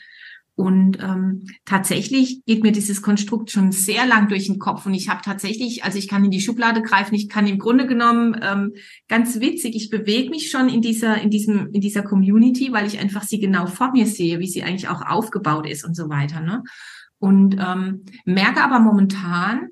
Und 0.56 1.02
ähm, 1.02 1.46
tatsächlich 1.64 2.44
geht 2.46 2.62
mir 2.62 2.70
dieses 2.70 3.02
Konstrukt 3.02 3.50
schon 3.50 3.72
sehr 3.72 4.06
lang 4.06 4.28
durch 4.28 4.46
den 4.46 4.60
Kopf. 4.60 4.86
Und 4.86 4.94
ich 4.94 5.08
habe 5.08 5.20
tatsächlich, 5.24 5.82
also 5.82 5.98
ich 5.98 6.06
kann 6.06 6.24
in 6.24 6.30
die 6.30 6.40
Schublade 6.40 6.80
greifen, 6.80 7.16
ich 7.16 7.28
kann 7.28 7.48
im 7.48 7.58
Grunde 7.58 7.88
genommen 7.88 8.36
ähm, 8.40 8.72
ganz 9.08 9.40
witzig, 9.40 9.74
ich 9.74 9.90
bewege 9.90 10.30
mich 10.30 10.50
schon 10.50 10.68
in 10.68 10.80
dieser, 10.80 11.20
in 11.20 11.30
diesem, 11.30 11.70
in 11.72 11.80
dieser 11.80 12.02
Community, 12.02 12.72
weil 12.72 12.86
ich 12.86 13.00
einfach 13.00 13.24
sie 13.24 13.40
genau 13.40 13.66
vor 13.66 13.90
mir 13.90 14.06
sehe, 14.06 14.38
wie 14.38 14.46
sie 14.46 14.62
eigentlich 14.62 14.88
auch 14.88 15.02
aufgebaut 15.04 15.68
ist 15.68 15.84
und 15.84 15.96
so 15.96 16.08
weiter. 16.08 16.40
Ne? 16.40 16.62
Und 17.18 17.56
ähm, 17.58 18.04
merke 18.24 18.62
aber 18.62 18.78
momentan, 18.78 19.70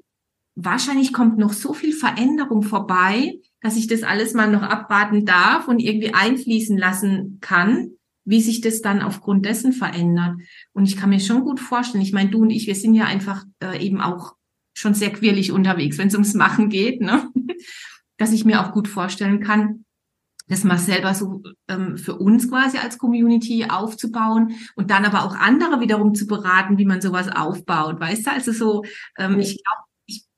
wahrscheinlich 0.56 1.12
kommt 1.12 1.38
noch 1.38 1.52
so 1.52 1.74
viel 1.74 1.92
Veränderung 1.92 2.62
vorbei, 2.62 3.34
dass 3.60 3.76
ich 3.76 3.86
das 3.86 4.02
alles 4.02 4.34
mal 4.34 4.50
noch 4.50 4.62
abwarten 4.62 5.24
darf 5.26 5.68
und 5.68 5.78
irgendwie 5.78 6.12
einfließen 6.12 6.76
lassen 6.76 7.38
kann, 7.40 7.92
wie 8.24 8.40
sich 8.40 8.60
das 8.60 8.82
dann 8.82 9.02
aufgrund 9.02 9.44
dessen 9.44 9.72
verändert. 9.72 10.36
Und 10.72 10.86
ich 10.86 10.96
kann 10.96 11.10
mir 11.10 11.20
schon 11.20 11.44
gut 11.44 11.60
vorstellen, 11.60 12.02
ich 12.02 12.12
meine, 12.12 12.30
du 12.30 12.42
und 12.42 12.50
ich, 12.50 12.66
wir 12.66 12.74
sind 12.74 12.94
ja 12.94 13.04
einfach 13.04 13.44
äh, 13.62 13.84
eben 13.84 14.00
auch 14.00 14.34
schon 14.74 14.94
sehr 14.94 15.10
quirlig 15.10 15.52
unterwegs, 15.52 15.98
wenn 15.98 16.08
es 16.08 16.14
ums 16.14 16.34
Machen 16.34 16.68
geht, 16.68 17.00
ne? 17.00 17.28
dass 18.18 18.32
ich 18.32 18.44
mir 18.44 18.60
auch 18.60 18.72
gut 18.72 18.88
vorstellen 18.88 19.40
kann, 19.40 19.84
das 20.48 20.64
mal 20.64 20.78
selber 20.78 21.14
so 21.14 21.42
ähm, 21.68 21.96
für 21.96 22.16
uns 22.16 22.48
quasi 22.48 22.78
als 22.78 22.98
Community 22.98 23.66
aufzubauen 23.68 24.54
und 24.76 24.90
dann 24.90 25.04
aber 25.04 25.24
auch 25.24 25.34
andere 25.34 25.80
wiederum 25.80 26.14
zu 26.14 26.26
beraten, 26.26 26.78
wie 26.78 26.84
man 26.84 27.00
sowas 27.00 27.28
aufbaut, 27.28 28.00
weißt 28.00 28.26
du? 28.26 28.30
Also 28.30 28.52
so, 28.52 28.84
ähm, 29.18 29.38
ich 29.40 29.62
glaube, 29.62 29.82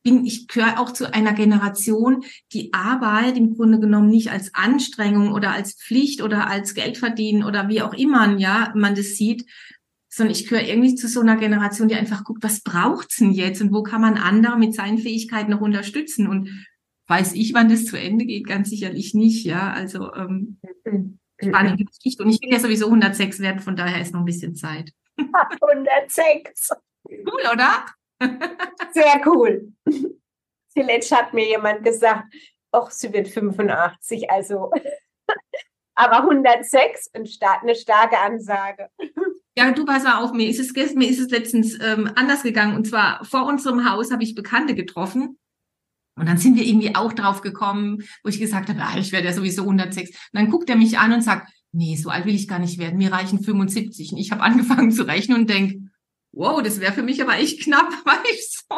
bin, 0.05 0.25
ich 0.25 0.47
gehöre 0.47 0.79
auch 0.79 0.93
zu 0.93 1.13
einer 1.13 1.33
Generation, 1.33 2.25
die 2.53 2.73
Arbeit 2.73 3.37
im 3.37 3.57
Grunde 3.57 3.81
genommen 3.81 4.09
nicht 4.09 4.31
als 4.31 4.55
Anstrengung 4.55 5.33
oder 5.33 5.51
als 5.51 5.75
Pflicht 5.75 6.23
oder 6.23 6.49
als 6.49 6.75
Geld 6.75 6.97
verdienen 6.97 7.43
oder 7.43 7.69
wie 7.69 7.83
auch 7.83 7.95
immer, 7.95 8.39
ja, 8.39 8.73
man 8.77 8.95
das 8.95 9.17
sieht, 9.17 9.45
sondern 10.09 10.33
ich 10.33 10.47
gehöre 10.47 10.69
irgendwie 10.69 10.95
zu 10.95 11.09
so 11.09 11.21
einer 11.21 11.37
Generation, 11.37 11.89
die 11.89 11.97
einfach 11.97 12.23
guckt, 12.23 12.45
was 12.45 12.61
braucht's 12.61 13.17
denn 13.17 13.33
jetzt 13.33 13.61
und 13.61 13.73
wo 13.73 13.83
kann 13.83 14.01
man 14.01 14.17
andere 14.17 14.57
mit 14.57 14.73
seinen 14.75 14.99
Fähigkeiten 14.99 15.51
noch 15.51 15.61
unterstützen 15.61 16.29
und 16.29 16.49
Weiß 17.07 17.35
ich, 17.35 17.53
wann 17.53 17.69
das 17.69 17.85
zu 17.85 17.99
Ende 17.99 18.25
geht? 18.25 18.47
Ganz 18.47 18.71
sicherlich 18.71 19.13
nicht, 19.13 19.45
ja. 19.45 19.73
Also 19.73 20.15
ähm, 20.15 20.59
mhm. 20.85 21.19
spannende 21.39 21.85
Geschichte. 21.85 22.23
Und 22.23 22.31
ich 22.31 22.41
bin 22.41 22.51
ja 22.51 22.59
sowieso 22.59 22.87
106 22.87 23.41
wert, 23.41 23.61
von 23.61 23.77
daher 23.77 24.01
ist 24.01 24.15
noch 24.15 24.21
ein 24.21 24.27
bisschen 24.27 24.55
Zeit. 24.55 24.91
106. 25.19 26.71
Cool, 27.05 27.43
oder? 27.53 27.85
Sehr 28.93 29.23
cool. 29.27 29.73
Zuletzt 30.69 31.15
hat 31.15 31.33
mir 31.35 31.47
jemand 31.47 31.85
gesagt, 31.85 32.25
ach, 32.73 32.91
sie 32.91 33.13
wird 33.13 33.29
85, 33.29 34.31
also 34.31 34.71
aber 35.95 36.19
106 36.23 37.11
eine 37.15 37.75
starke 37.75 38.19
Ansage. 38.19 38.89
Ja, 39.57 39.71
du 39.71 39.85
pass 39.85 40.03
mal 40.03 40.23
auf, 40.23 40.33
mir 40.33 40.49
ist 40.49 40.59
es, 40.59 40.95
mir 40.95 41.09
ist 41.09 41.21
es 41.21 41.31
letztens 41.31 41.79
ähm, 41.81 42.11
anders 42.17 42.43
gegangen. 42.43 42.75
Und 42.75 42.87
zwar 42.89 43.25
vor 43.25 43.47
unserem 43.47 43.89
Haus 43.89 44.11
habe 44.11 44.25
ich 44.25 44.35
Bekannte 44.35 44.75
getroffen 44.75 45.39
und 46.17 46.27
dann 46.27 46.39
sind 46.39 46.57
wir 46.57 46.65
irgendwie 46.65 46.95
auch 46.95 47.13
drauf 47.13 47.41
gekommen, 47.41 48.03
wo 48.23 48.29
ich 48.29 48.39
gesagt 48.39 48.69
habe, 48.69 48.81
ah, 48.81 48.97
ich 48.99 49.13
werde 49.13 49.29
ja 49.29 49.33
sowieso 49.33 49.63
106. 49.63 50.11
Und 50.11 50.17
dann 50.33 50.51
guckt 50.51 50.71
er 50.71 50.77
mich 50.77 50.99
an 50.99 51.13
und 51.13 51.23
sagt, 51.23 51.51
nee, 51.73 51.97
so 51.97 52.09
alt 52.09 52.25
will 52.25 52.35
ich 52.35 52.47
gar 52.47 52.61
nicht 52.61 52.79
werden, 52.79 52.99
mir 52.99 53.13
reichen 53.13 53.43
75. 53.43 54.13
Und 54.13 54.19
ich 54.19 54.31
habe 54.31 54.43
angefangen 54.43 54.93
zu 54.93 55.07
rechnen 55.07 55.41
und 55.41 55.51
denk, 55.51 55.84
wow, 56.35 56.63
das 56.63 56.81
wäre 56.81 56.93
für 56.93 57.03
mich 57.03 57.23
aber 57.23 57.39
echt 57.39 57.63
knapp, 57.63 57.91
weil 58.05 58.19
ich 58.33 58.49
so. 58.51 58.77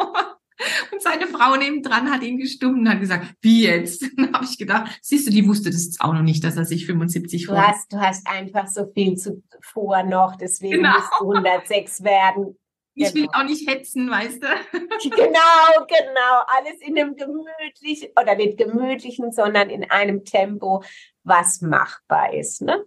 Und 0.91 1.01
seine 1.03 1.27
Frau 1.27 1.55
nebendran 1.55 2.11
hat 2.11 2.23
ihn 2.23 2.39
gestummt 2.39 2.79
und 2.79 2.89
hat 2.89 2.99
gesagt, 2.99 3.27
wie 3.41 3.65
jetzt? 3.65 4.03
Dann 4.17 4.33
habe 4.33 4.45
ich 4.45 4.57
gedacht, 4.57 4.97
siehst 5.03 5.27
du, 5.27 5.31
die 5.31 5.47
wusste 5.47 5.69
das 5.69 5.85
jetzt 5.85 6.01
auch 6.01 6.13
noch 6.13 6.23
nicht, 6.23 6.43
dass 6.43 6.57
er 6.57 6.65
sich 6.65 6.87
75 6.87 7.45
freut. 7.45 7.57
Du 7.57 7.61
hast, 7.61 7.93
du 7.93 7.99
hast 7.99 8.27
einfach 8.27 8.67
so 8.67 8.87
viel 8.91 9.15
zu 9.17 9.43
vor 9.61 10.01
noch, 10.01 10.35
deswegen 10.35 10.77
genau. 10.77 10.93
musst 10.93 11.11
du 11.19 11.31
106 11.31 12.03
werden. 12.03 12.57
Ich 12.95 13.13
will 13.13 13.27
genau. 13.27 13.37
auch 13.37 13.43
nicht 13.43 13.69
hetzen, 13.69 14.09
weißt 14.09 14.41
du? 14.41 14.47
Genau, 15.03 15.85
genau. 15.87 16.43
Alles 16.47 16.81
in 16.81 16.97
einem 16.97 17.15
gemütlichen, 17.15 18.09
oder 18.19 18.35
nicht 18.35 18.57
gemütlichen, 18.57 19.31
sondern 19.31 19.69
in 19.69 19.89
einem 19.91 20.25
Tempo, 20.25 20.83
was 21.23 21.61
machbar 21.61 22.33
ist. 22.33 22.63
Ne? 22.63 22.83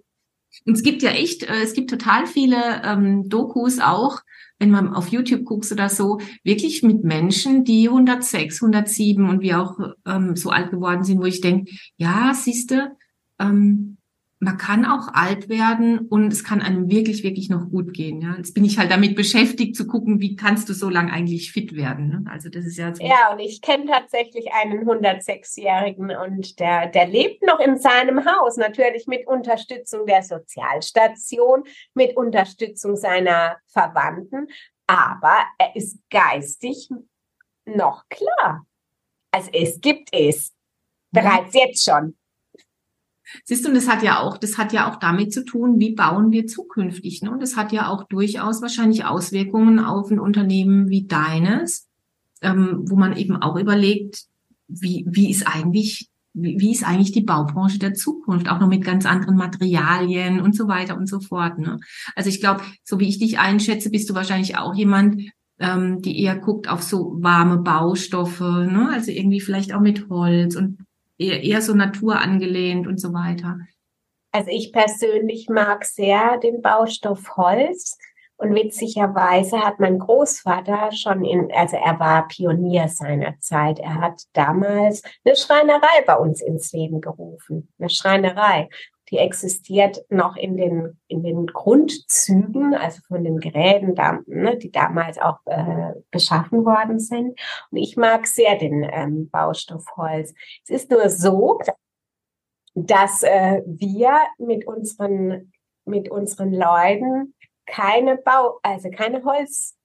Und 0.66 0.74
es 0.74 0.82
gibt 0.82 1.02
ja 1.02 1.10
echt, 1.10 1.44
äh, 1.44 1.62
es 1.62 1.74
gibt 1.74 1.90
total 1.90 2.26
viele 2.26 2.82
ähm, 2.84 3.28
Dokus 3.28 3.78
auch, 3.78 4.20
wenn 4.60 4.70
man 4.70 4.94
auf 4.94 5.08
YouTube 5.08 5.44
guckt 5.44 5.72
oder 5.72 5.88
so, 5.88 6.20
wirklich 6.44 6.82
mit 6.82 7.02
Menschen, 7.02 7.64
die 7.64 7.88
106, 7.88 8.62
107 8.62 9.28
und 9.28 9.40
wie 9.40 9.54
auch 9.54 9.78
ähm, 10.06 10.36
so 10.36 10.50
alt 10.50 10.70
geworden 10.70 11.02
sind, 11.02 11.18
wo 11.18 11.24
ich 11.24 11.40
denke, 11.40 11.72
ja, 11.96 12.32
siehste, 12.34 12.92
ähm, 13.40 13.96
man 14.42 14.56
kann 14.56 14.86
auch 14.86 15.08
alt 15.12 15.50
werden 15.50 15.98
und 15.98 16.32
es 16.32 16.42
kann 16.42 16.62
einem 16.62 16.90
wirklich, 16.90 17.22
wirklich 17.22 17.50
noch 17.50 17.68
gut 17.68 17.92
gehen. 17.92 18.22
Ja, 18.22 18.34
jetzt 18.38 18.54
bin 18.54 18.64
ich 18.64 18.78
halt 18.78 18.90
damit 18.90 19.14
beschäftigt 19.14 19.76
zu 19.76 19.86
gucken, 19.86 20.20
wie 20.20 20.34
kannst 20.34 20.66
du 20.70 20.72
so 20.72 20.88
lange 20.88 21.12
eigentlich 21.12 21.52
fit 21.52 21.76
werden. 21.76 22.08
Ne? 22.08 22.24
Also 22.30 22.48
das 22.48 22.64
ist 22.64 22.78
ja 22.78 22.94
so. 22.94 23.04
Ja, 23.04 23.32
und 23.32 23.38
ich 23.38 23.60
kenne 23.60 23.84
tatsächlich 23.84 24.46
einen 24.52 24.88
106-Jährigen 24.88 26.16
und 26.16 26.58
der, 26.58 26.86
der 26.86 27.06
lebt 27.06 27.42
noch 27.42 27.60
in 27.60 27.76
seinem 27.76 28.24
Haus, 28.24 28.56
natürlich 28.56 29.06
mit 29.06 29.26
Unterstützung 29.26 30.06
der 30.06 30.22
Sozialstation, 30.22 31.64
mit 31.92 32.16
Unterstützung 32.16 32.96
seiner 32.96 33.58
Verwandten, 33.66 34.46
aber 34.86 35.36
er 35.58 35.76
ist 35.76 35.98
geistig 36.08 36.88
noch 37.66 38.08
klar. 38.08 38.66
Also 39.32 39.50
es 39.52 39.80
gibt 39.82 40.08
es 40.12 40.54
bereits 41.12 41.52
jetzt 41.52 41.84
schon. 41.84 42.16
Siehst 43.44 43.64
du, 43.64 43.68
und 43.68 43.74
das 43.74 43.88
hat 43.88 44.02
ja 44.02 44.20
auch, 44.20 44.38
das 44.38 44.58
hat 44.58 44.72
ja 44.72 44.90
auch 44.90 44.96
damit 44.96 45.32
zu 45.32 45.44
tun, 45.44 45.78
wie 45.78 45.94
bauen 45.94 46.32
wir 46.32 46.46
zukünftig. 46.46 47.22
Ne? 47.22 47.30
Und 47.30 47.42
das 47.42 47.56
hat 47.56 47.72
ja 47.72 47.88
auch 47.88 48.04
durchaus 48.04 48.62
wahrscheinlich 48.62 49.04
Auswirkungen 49.04 49.78
auf 49.78 50.10
ein 50.10 50.20
Unternehmen 50.20 50.88
wie 50.88 51.06
deines, 51.06 51.88
ähm, 52.42 52.84
wo 52.88 52.96
man 52.96 53.16
eben 53.16 53.36
auch 53.36 53.56
überlegt, 53.56 54.24
wie, 54.68 55.04
wie 55.08 55.30
ist 55.30 55.46
eigentlich, 55.46 56.08
wie, 56.32 56.60
wie 56.60 56.72
ist 56.72 56.86
eigentlich 56.86 57.12
die 57.12 57.22
Baubranche 57.22 57.78
der 57.78 57.94
Zukunft, 57.94 58.48
auch 58.48 58.60
noch 58.60 58.68
mit 58.68 58.84
ganz 58.84 59.06
anderen 59.06 59.36
Materialien 59.36 60.40
und 60.40 60.54
so 60.54 60.68
weiter 60.68 60.96
und 60.96 61.08
so 61.08 61.20
fort. 61.20 61.58
Ne? 61.58 61.78
Also 62.14 62.28
ich 62.28 62.40
glaube, 62.40 62.62
so 62.84 63.00
wie 63.00 63.08
ich 63.08 63.18
dich 63.18 63.38
einschätze, 63.38 63.90
bist 63.90 64.08
du 64.08 64.14
wahrscheinlich 64.14 64.56
auch 64.56 64.74
jemand, 64.74 65.22
ähm, 65.58 66.00
die 66.02 66.22
eher 66.22 66.36
guckt 66.36 66.68
auf 66.68 66.82
so 66.82 67.16
warme 67.20 67.58
Baustoffe, 67.58 68.40
ne? 68.40 68.90
also 68.92 69.10
irgendwie 69.10 69.40
vielleicht 69.40 69.74
auch 69.74 69.80
mit 69.80 70.08
Holz 70.08 70.56
und 70.56 70.78
eher, 71.20 71.42
eher 71.42 71.62
so 71.62 71.74
naturangelehnt 71.74 72.86
und 72.86 73.00
so 73.00 73.12
weiter? 73.12 73.58
Also 74.32 74.50
ich 74.50 74.72
persönlich 74.72 75.48
mag 75.48 75.84
sehr 75.84 76.38
den 76.38 76.62
Baustoff 76.62 77.36
Holz. 77.36 77.98
Und 78.36 78.54
witzigerweise 78.54 79.60
hat 79.60 79.80
mein 79.80 79.98
Großvater 79.98 80.92
schon 80.92 81.26
in, 81.26 81.52
also 81.52 81.76
er 81.76 82.00
war 82.00 82.26
Pionier 82.26 82.88
seiner 82.88 83.38
Zeit. 83.40 83.78
Er 83.80 83.96
hat 83.96 84.22
damals 84.32 85.02
eine 85.24 85.36
Schreinerei 85.36 86.02
bei 86.06 86.16
uns 86.16 86.40
ins 86.40 86.72
Leben 86.72 87.02
gerufen. 87.02 87.68
Eine 87.78 87.90
Schreinerei 87.90 88.70
die 89.10 89.18
existiert 89.18 90.04
noch 90.08 90.36
in 90.36 90.56
den, 90.56 90.98
in 91.08 91.22
den 91.22 91.46
Grundzügen, 91.46 92.74
also 92.74 93.00
von 93.08 93.24
den 93.24 93.38
Geräten, 93.38 93.94
ne, 94.26 94.56
die 94.56 94.70
damals 94.70 95.18
auch 95.18 95.38
äh, 95.46 95.92
beschaffen 96.10 96.64
worden 96.64 97.00
sind. 97.00 97.38
Und 97.70 97.78
ich 97.78 97.96
mag 97.96 98.26
sehr 98.26 98.56
den 98.56 98.88
ähm, 98.90 99.28
Baustoff 99.30 99.84
Holz. 99.96 100.32
Es 100.64 100.70
ist 100.70 100.90
nur 100.90 101.08
so, 101.08 101.58
dass 102.74 103.22
äh, 103.22 103.62
wir 103.66 104.16
mit 104.38 104.66
unseren, 104.66 105.52
mit 105.84 106.08
unseren 106.10 106.52
Leuten 106.52 107.34
keine 107.66 108.16
Bau, 108.16 108.58
also 108.62 108.90
keine 108.90 109.24
Holz 109.24 109.76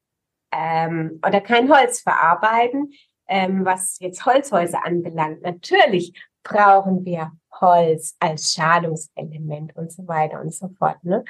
ähm, 0.52 1.20
oder 1.26 1.42
kein 1.42 1.72
Holz 1.74 2.02
verarbeiten, 2.02 2.92
ähm, 3.28 3.66
was 3.66 3.98
jetzt 4.00 4.26
Holzhäuser 4.26 4.86
anbelangt. 4.86 5.42
Natürlich 5.42 6.14
brauchen 6.44 7.06
wir 7.06 7.32
Holz 7.62 8.16
als 8.20 8.54
Schalungselement 8.54 9.76
und 9.76 9.92
so 9.92 10.08
weiter 10.08 10.42
und 10.42 10.54
so 10.54 10.70
fort. 10.78 11.04
Ne? 11.04 11.24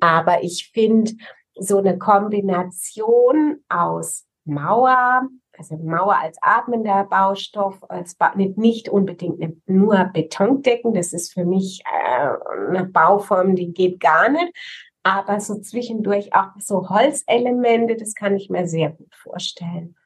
Aber 0.00 0.42
ich 0.42 0.70
finde 0.72 1.12
so 1.54 1.78
eine 1.78 1.98
Kombination 1.98 3.62
aus 3.68 4.26
Mauer, 4.44 5.28
also 5.56 5.76
Mauer 5.76 6.16
als 6.16 6.38
atmender 6.40 7.04
Baustoff, 7.04 7.78
als 7.88 8.14
ba 8.14 8.32
nicht 8.34 8.88
unbedingt 8.88 9.68
nur 9.68 10.04
Betondecken. 10.12 10.94
Das 10.94 11.12
ist 11.12 11.32
für 11.32 11.44
mich 11.44 11.82
äh, 11.84 12.28
eine 12.68 12.86
Bauform, 12.86 13.54
die 13.54 13.72
geht 13.72 14.00
gar 14.00 14.28
nicht. 14.28 14.52
Aber 15.04 15.40
so 15.40 15.60
zwischendurch 15.60 16.34
auch 16.34 16.50
so 16.58 16.88
Holzelemente, 16.88 17.96
das 17.96 18.14
kann 18.14 18.36
ich 18.36 18.50
mir 18.50 18.66
sehr 18.68 18.90
gut 18.90 19.14
vorstellen. 19.14 19.96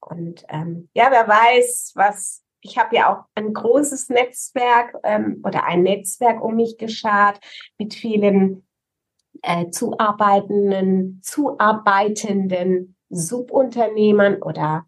Und 0.00 0.44
ähm, 0.48 0.88
ja, 0.94 1.08
wer 1.10 1.28
weiß, 1.28 1.92
was 1.94 2.42
ich 2.62 2.78
habe 2.78 2.96
ja 2.96 3.12
auch 3.12 3.24
ein 3.34 3.52
großes 3.52 4.08
Netzwerk 4.08 4.94
ähm, 5.02 5.42
oder 5.44 5.64
ein 5.64 5.82
Netzwerk 5.82 6.42
um 6.42 6.54
mich 6.56 6.78
geschart 6.78 7.40
mit 7.76 7.92
vielen 7.92 8.66
äh, 9.42 9.68
zuarbeitenden, 9.70 11.20
zuarbeitenden 11.22 12.96
Subunternehmern 13.10 14.40
oder 14.40 14.86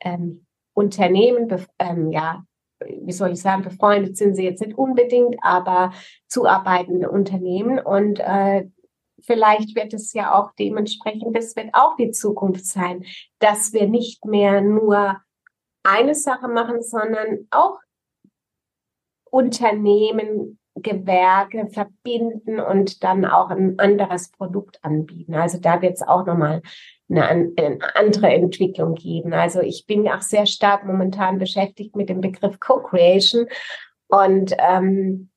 ähm, 0.00 0.46
Unternehmen, 0.74 1.48
ähm, 1.78 2.10
ja, 2.10 2.44
wie 2.80 3.12
soll 3.12 3.30
ich 3.32 3.40
sagen, 3.40 3.62
befreundet 3.62 4.16
sind 4.16 4.34
sie 4.34 4.44
jetzt 4.44 4.60
nicht 4.60 4.76
unbedingt, 4.76 5.36
aber 5.42 5.92
zuarbeitende 6.26 7.08
Unternehmen. 7.08 7.78
Und 7.78 8.18
äh, 8.18 8.66
vielleicht 9.20 9.76
wird 9.76 9.94
es 9.94 10.12
ja 10.12 10.34
auch 10.34 10.50
dementsprechend, 10.58 11.36
das 11.36 11.54
wird 11.54 11.70
auch 11.74 11.94
die 11.96 12.10
Zukunft 12.10 12.66
sein, 12.66 13.04
dass 13.38 13.72
wir 13.72 13.86
nicht 13.86 14.24
mehr 14.24 14.60
nur 14.60 15.20
eine 15.82 16.14
Sache 16.14 16.48
machen, 16.48 16.82
sondern 16.82 17.46
auch 17.50 17.78
Unternehmen, 19.30 20.58
Gewerke 20.74 21.68
verbinden 21.68 22.58
und 22.58 23.04
dann 23.04 23.24
auch 23.24 23.50
ein 23.50 23.78
anderes 23.78 24.30
Produkt 24.30 24.78
anbieten. 24.82 25.34
Also 25.34 25.58
da 25.58 25.82
wird 25.82 25.94
es 25.94 26.02
auch 26.02 26.24
nochmal 26.24 26.62
eine, 27.10 27.28
eine 27.28 27.78
andere 27.94 28.32
Entwicklung 28.32 28.94
geben. 28.94 29.34
Also 29.34 29.60
ich 29.60 29.84
bin 29.86 30.08
auch 30.08 30.22
sehr 30.22 30.46
stark 30.46 30.84
momentan 30.86 31.38
beschäftigt 31.38 31.94
mit 31.94 32.08
dem 32.08 32.22
Begriff 32.22 32.58
Co-Creation 32.58 33.46
und 34.08 34.54
ähm, 34.58 35.30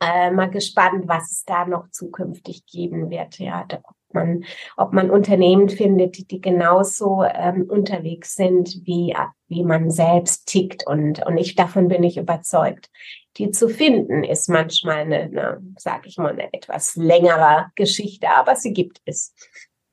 äh, 0.00 0.30
mal 0.30 0.50
gespannt, 0.50 1.08
was 1.08 1.30
es 1.30 1.44
da 1.44 1.66
noch 1.66 1.90
zukünftig 1.90 2.64
geben 2.66 3.10
wird. 3.10 3.38
Ja, 3.38 3.64
man, 4.14 4.44
ob 4.76 4.92
man 4.92 5.10
Unternehmen 5.10 5.68
findet, 5.68 6.30
die, 6.30 6.40
genauso 6.40 7.24
ähm, 7.24 7.66
unterwegs 7.68 8.34
sind, 8.34 8.80
wie, 8.84 9.14
wie 9.48 9.64
man 9.64 9.90
selbst 9.90 10.46
tickt. 10.46 10.86
Und, 10.86 11.24
und 11.26 11.38
ich 11.38 11.54
davon 11.54 11.88
bin 11.88 12.02
ich 12.02 12.16
überzeugt. 12.16 12.90
Die 13.36 13.50
zu 13.50 13.68
finden 13.68 14.24
ist 14.24 14.48
manchmal 14.48 14.98
eine, 14.98 15.20
eine 15.22 15.62
sag 15.76 16.06
ich 16.06 16.18
mal, 16.18 16.32
eine 16.32 16.52
etwas 16.52 16.96
längere 16.96 17.66
Geschichte, 17.74 18.28
aber 18.36 18.56
sie 18.56 18.72
gibt 18.72 19.00
es. 19.04 19.34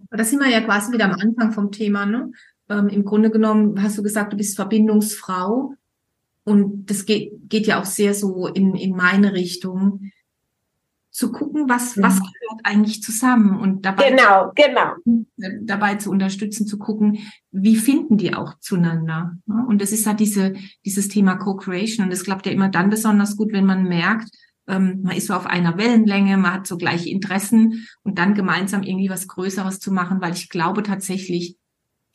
Da 0.10 0.24
sind 0.24 0.40
wir 0.40 0.50
ja 0.50 0.62
quasi 0.62 0.92
wieder 0.92 1.06
am 1.06 1.20
Anfang 1.20 1.52
vom 1.52 1.72
Thema. 1.72 2.06
Ne? 2.06 2.32
Ähm, 2.70 2.90
Im 2.90 3.06
Grunde 3.06 3.30
genommen 3.30 3.82
hast 3.82 3.98
du 3.98 4.04
gesagt, 4.04 4.34
du 4.34 4.38
bist 4.38 4.56
Verbindungsfrau. 4.56 5.74
Und 6.44 6.92
das 6.92 7.06
geht, 7.06 7.34
geht 7.50 7.66
ja 7.66 7.82
auch 7.82 7.86
sehr 7.86 8.14
so 8.14 8.48
in, 8.48 8.76
in 8.76 8.96
meine 8.96 9.34
Richtung, 9.34 10.12
zu 11.16 11.32
gucken, 11.32 11.70
was, 11.70 11.96
was 12.02 12.20
gehört 12.20 12.60
eigentlich 12.66 13.02
zusammen 13.02 13.58
und 13.58 13.86
dabei, 13.86 14.10
genau, 14.10 14.52
genau. 14.54 14.96
dabei 15.62 15.96
zu 15.96 16.12
unterstützen, 16.12 16.68
zu 16.68 16.78
gucken, 16.78 17.20
wie 17.52 17.78
finden 17.78 18.18
die 18.18 18.34
auch 18.34 18.60
zueinander. 18.60 19.38
Und 19.48 19.82
das 19.82 19.94
ist 19.94 20.06
halt 20.08 20.20
diese, 20.20 20.56
dieses 20.84 21.08
Thema 21.08 21.36
Co-Creation. 21.36 22.04
Und 22.04 22.12
das 22.12 22.26
klappt 22.26 22.48
ja 22.48 22.52
immer 22.52 22.68
dann 22.68 22.90
besonders 22.90 23.38
gut, 23.38 23.54
wenn 23.54 23.66
man 23.66 23.88
merkt, 23.88 24.28
ähm, 24.68 25.04
man 25.04 25.16
ist 25.16 25.28
so 25.28 25.36
auf 25.36 25.46
einer 25.46 25.78
Wellenlänge, 25.78 26.36
man 26.36 26.54
hat 26.54 26.68
so 26.68 26.76
gleiche 26.76 27.10
Interessen 27.10 27.88
und 28.04 28.20
dann 28.20 28.34
gemeinsam 28.34 28.84
irgendwie 28.84 29.10
was 29.10 29.30
Größeres 29.30 29.80
zu 29.80 29.94
machen, 29.94 30.20
weil 30.20 30.34
ich 30.34 30.50
glaube 30.50 30.84
tatsächlich, 30.84 31.56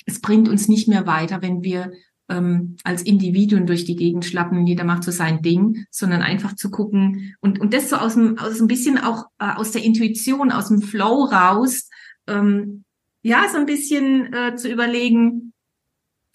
es 0.05 0.21
bringt 0.21 0.47
uns 0.47 0.69
nicht 0.69 0.89
mehr 0.89 1.07
weiter, 1.07 1.41
wenn 1.41 1.63
wir 1.63 1.91
ähm, 2.31 2.77
als 2.85 3.03
Individuen 3.03 3.67
durch 3.67 3.85
die 3.85 3.97
Gegend 3.97 4.25
schlappen, 4.25 4.67
jeder 4.67 4.85
macht 4.85 5.05
so 5.05 5.11
sein 5.11 5.43
Ding, 5.43 5.85
sondern 5.91 6.23
einfach 6.23 6.55
zu 6.55 6.71
gucken 6.71 7.35
und, 7.41 7.59
und 7.61 7.75
das 7.75 7.91
so 7.91 7.97
aus 7.97 8.15
dem, 8.15 8.39
aus 8.39 8.61
ein 8.61 8.69
bisschen 8.69 8.99
auch 8.99 9.27
äh, 9.39 9.53
aus 9.55 9.73
der 9.73 9.83
Intuition, 9.83 10.51
aus 10.51 10.69
dem 10.69 10.81
Flow 10.81 11.25
raus, 11.25 11.89
ähm, 12.27 12.85
ja, 13.23 13.45
so 13.51 13.59
ein 13.59 13.67
bisschen 13.67 14.33
äh, 14.33 14.55
zu 14.57 14.71
überlegen, 14.71 15.53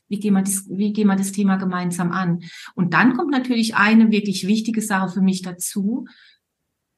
wie 0.07 0.19
gehen, 0.19 0.35
wir 0.35 0.43
das, 0.43 0.65
wie 0.69 0.93
gehen 0.93 1.07
wir 1.07 1.15
das 1.15 1.31
Thema 1.31 1.55
gemeinsam 1.55 2.11
an? 2.11 2.41
Und 2.75 2.93
dann 2.93 3.15
kommt 3.15 3.31
natürlich 3.31 3.75
eine 3.75 4.11
wirklich 4.11 4.45
wichtige 4.45 4.81
Sache 4.81 5.13
für 5.13 5.21
mich 5.21 5.41
dazu, 5.41 6.05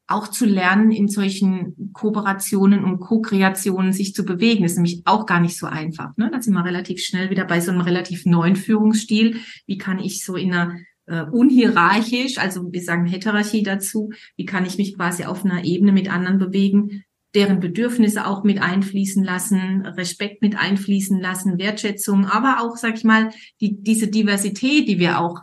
auch 0.07 0.29
zu 0.29 0.45
lernen, 0.45 0.91
in 0.91 1.09
solchen 1.09 1.91
Kooperationen 1.93 2.83
und 2.85 2.99
Co-Kreationen 2.99 3.91
sich 3.91 4.13
zu 4.13 4.23
bewegen, 4.23 4.63
ist 4.63 4.75
nämlich 4.75 5.01
auch 5.05 5.25
gar 5.25 5.41
nicht 5.41 5.57
so 5.57 5.67
einfach. 5.67 6.15
Ne? 6.15 6.29
Da 6.31 6.41
sind 6.41 6.53
wir 6.53 6.63
relativ 6.63 7.01
schnell 7.01 7.29
wieder 7.29 7.45
bei 7.45 7.59
so 7.59 7.71
einem 7.71 7.81
relativ 7.81 8.25
neuen 8.25 8.55
Führungsstil. 8.55 9.41
Wie 9.65 9.77
kann 9.77 9.99
ich 9.99 10.23
so 10.23 10.35
in 10.35 10.53
einer 10.53 10.77
äh, 11.07 11.23
unhierarchisch, 11.23 12.37
also 12.37 12.71
wir 12.71 12.81
sagen 12.81 13.05
Heterarchie 13.05 13.63
dazu, 13.63 14.11
wie 14.37 14.45
kann 14.45 14.65
ich 14.65 14.77
mich 14.77 14.95
quasi 14.95 15.25
auf 15.25 15.43
einer 15.43 15.63
Ebene 15.65 15.91
mit 15.91 16.11
anderen 16.11 16.37
bewegen, 16.39 17.03
deren 17.35 17.59
Bedürfnisse 17.59 18.25
auch 18.25 18.43
mit 18.43 18.61
einfließen 18.61 19.23
lassen, 19.23 19.85
Respekt 19.85 20.41
mit 20.41 20.57
einfließen 20.57 21.19
lassen, 21.19 21.59
Wertschätzung, 21.59 22.25
aber 22.25 22.61
auch, 22.61 22.77
sag 22.77 22.95
ich 22.95 23.03
mal, 23.03 23.29
die, 23.61 23.81
diese 23.81 24.07
Diversität, 24.07 24.87
die 24.87 24.99
wir 24.99 25.19
auch 25.19 25.41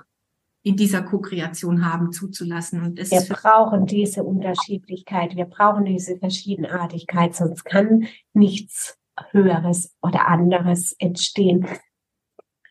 in 0.64 0.76
dieser 0.76 1.02
Co-Kreation 1.02 1.84
haben, 1.84 2.10
zuzulassen. 2.10 2.82
Und 2.82 2.98
es 2.98 3.10
wir 3.10 3.20
brauchen 3.20 3.86
diese 3.86 4.24
Unterschiedlichkeit, 4.24 5.36
wir 5.36 5.44
brauchen 5.44 5.84
diese 5.84 6.16
Verschiedenartigkeit, 6.16 7.34
sonst 7.34 7.64
kann 7.64 8.08
nichts 8.32 8.98
Höheres 9.30 9.94
oder 10.02 10.26
anderes 10.26 10.96
entstehen. 10.98 11.66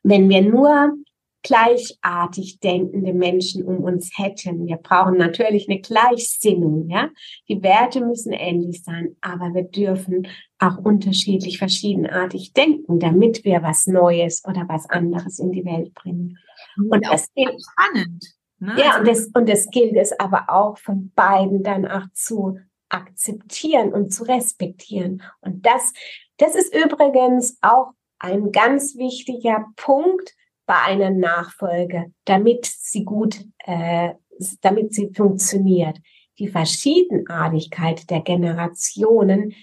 Wenn 0.01 0.27
wir 0.27 0.41
nur 0.41 0.97
gleichartig 1.43 2.59
denkende 2.59 3.13
Menschen 3.13 3.63
um 3.63 3.83
uns 3.83 4.11
hätten. 4.17 4.65
Wir 4.65 4.77
brauchen 4.77 5.17
natürlich 5.17 5.69
eine 5.69 5.81
Gleichsinnung, 5.81 6.89
ja. 6.89 7.09
Die 7.49 7.61
Werte 7.61 7.99
müssen 7.99 8.31
ähnlich 8.31 8.83
sein, 8.83 9.17
aber 9.19 9.53
wir 9.53 9.63
dürfen 9.63 10.27
auch 10.57 10.77
unterschiedlich, 10.77 11.57
verschiedenartig 11.57 12.53
denken, 12.53 12.99
damit 12.99 13.43
wir 13.43 13.61
was 13.61 13.87
Neues 13.87 14.41
oder 14.47 14.65
was 14.69 14.89
anderes 14.89 15.37
in 15.37 15.51
die 15.51 15.65
Welt 15.65 15.93
bringen. 15.93 16.39
Und 16.77 17.05
das 17.05 17.31
gilt, 17.33 17.61
spannend. 17.61 18.25
Ne? 18.59 18.75
Ja, 18.77 18.99
und 18.99 19.07
das, 19.07 19.27
und 19.33 19.49
das 19.49 19.69
gilt 19.69 19.95
es 19.95 20.17
aber 20.19 20.45
auch 20.47 20.77
von 20.77 21.11
beiden 21.15 21.63
dann 21.63 21.85
auch 21.85 22.05
zu 22.13 22.59
akzeptieren 22.89 23.91
und 23.91 24.13
zu 24.13 24.23
respektieren. 24.23 25.23
Und 25.41 25.65
das, 25.65 25.93
das 26.37 26.55
ist 26.55 26.73
übrigens 26.73 27.57
auch 27.61 27.91
ein 28.19 28.51
ganz 28.51 28.95
wichtiger 28.95 29.65
Punkt 29.75 30.33
bei 30.65 30.75
einer 30.75 31.09
Nachfolge, 31.09 32.13
damit 32.25 32.65
sie 32.65 33.03
gut, 33.03 33.43
äh, 33.65 34.13
damit 34.61 34.93
sie 34.93 35.11
funktioniert. 35.13 35.97
Die 36.39 36.47
Verschiedenartigkeit 36.47 38.09
der 38.09 38.21
Generationen, 38.21 39.53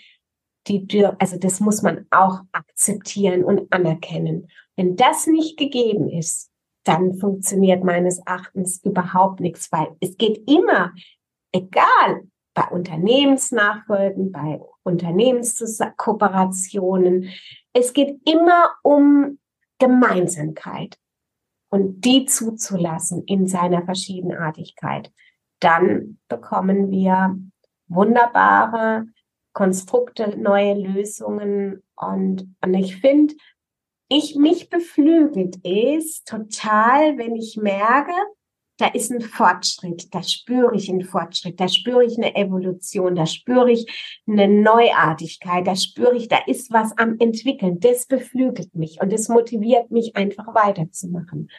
die, 0.69 1.07
also 1.19 1.39
das 1.39 1.61
muss 1.61 1.83
man 1.83 2.07
auch 2.11 2.41
akzeptieren 2.53 3.45
und 3.45 3.73
anerkennen. 3.73 4.49
Wenn 4.77 4.97
das 4.97 5.27
nicht 5.27 5.57
gegeben 5.57 6.09
ist, 6.09 6.50
dann 6.85 7.15
funktioniert 7.15 7.83
meines 7.85 8.19
Erachtens 8.19 8.85
überhaupt 8.85 9.41
nichts, 9.41 9.73
weil 9.73 9.97
es 10.01 10.17
geht 10.17 10.49
immer, 10.49 10.93
egal, 11.53 12.23
bei 12.55 12.65
Unternehmensnachfolgen, 12.65 14.33
bei 14.33 14.61
Unternehmenskooperationen, 14.83 17.31
es 17.73 17.93
geht 17.93 18.21
immer 18.29 18.73
um 18.83 19.39
Gemeinsamkeit 19.79 20.99
und 21.71 22.05
die 22.05 22.27
zuzulassen 22.27 23.23
in 23.25 23.47
seiner 23.47 23.85
Verschiedenartigkeit. 23.85 25.13
Dann 25.61 26.19
bekommen 26.29 26.91
wir 26.91 27.39
wunderbare 27.89 29.07
Konstrukte, 29.53 30.37
neue 30.37 30.75
Lösungen 30.75 31.83
und, 31.97 32.53
und 32.63 32.75
ich 32.75 32.97
finde, 32.97 33.35
ich 34.11 34.35
mich 34.35 34.69
beflügelt 34.69 35.57
ist 35.65 36.27
total, 36.27 37.17
wenn 37.17 37.37
ich 37.37 37.57
merke, 37.57 38.13
da 38.77 38.89
ist 38.89 39.13
ein 39.13 39.21
Fortschritt, 39.21 40.13
da 40.15 40.23
spüre 40.23 40.75
ich 40.75 40.91
einen 40.91 41.05
Fortschritt, 41.05 41.61
da 41.61 41.69
spüre 41.69 42.05
ich 42.05 42.17
eine 42.17 42.35
Evolution, 42.35 43.15
da 43.15 43.27
spüre 43.27 43.71
ich 43.71 43.87
eine 44.27 44.49
Neuartigkeit, 44.49 45.67
da 45.67 45.77
spüre 45.77 46.17
ich, 46.17 46.29
da 46.29 46.39
ist 46.47 46.73
was 46.73 46.97
am 46.99 47.19
entwickeln. 47.19 47.79
Das 47.79 48.07
beflügelt 48.07 48.75
mich 48.75 49.01
und 49.01 49.13
das 49.13 49.29
motiviert 49.29 49.91
mich 49.91 50.17
einfach 50.17 50.55
weiterzumachen. 50.55 51.51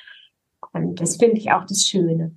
Und 0.74 1.00
das 1.00 1.18
finde 1.18 1.38
ich 1.38 1.52
auch 1.52 1.66
das 1.66 1.88
Schöne. 1.88 2.36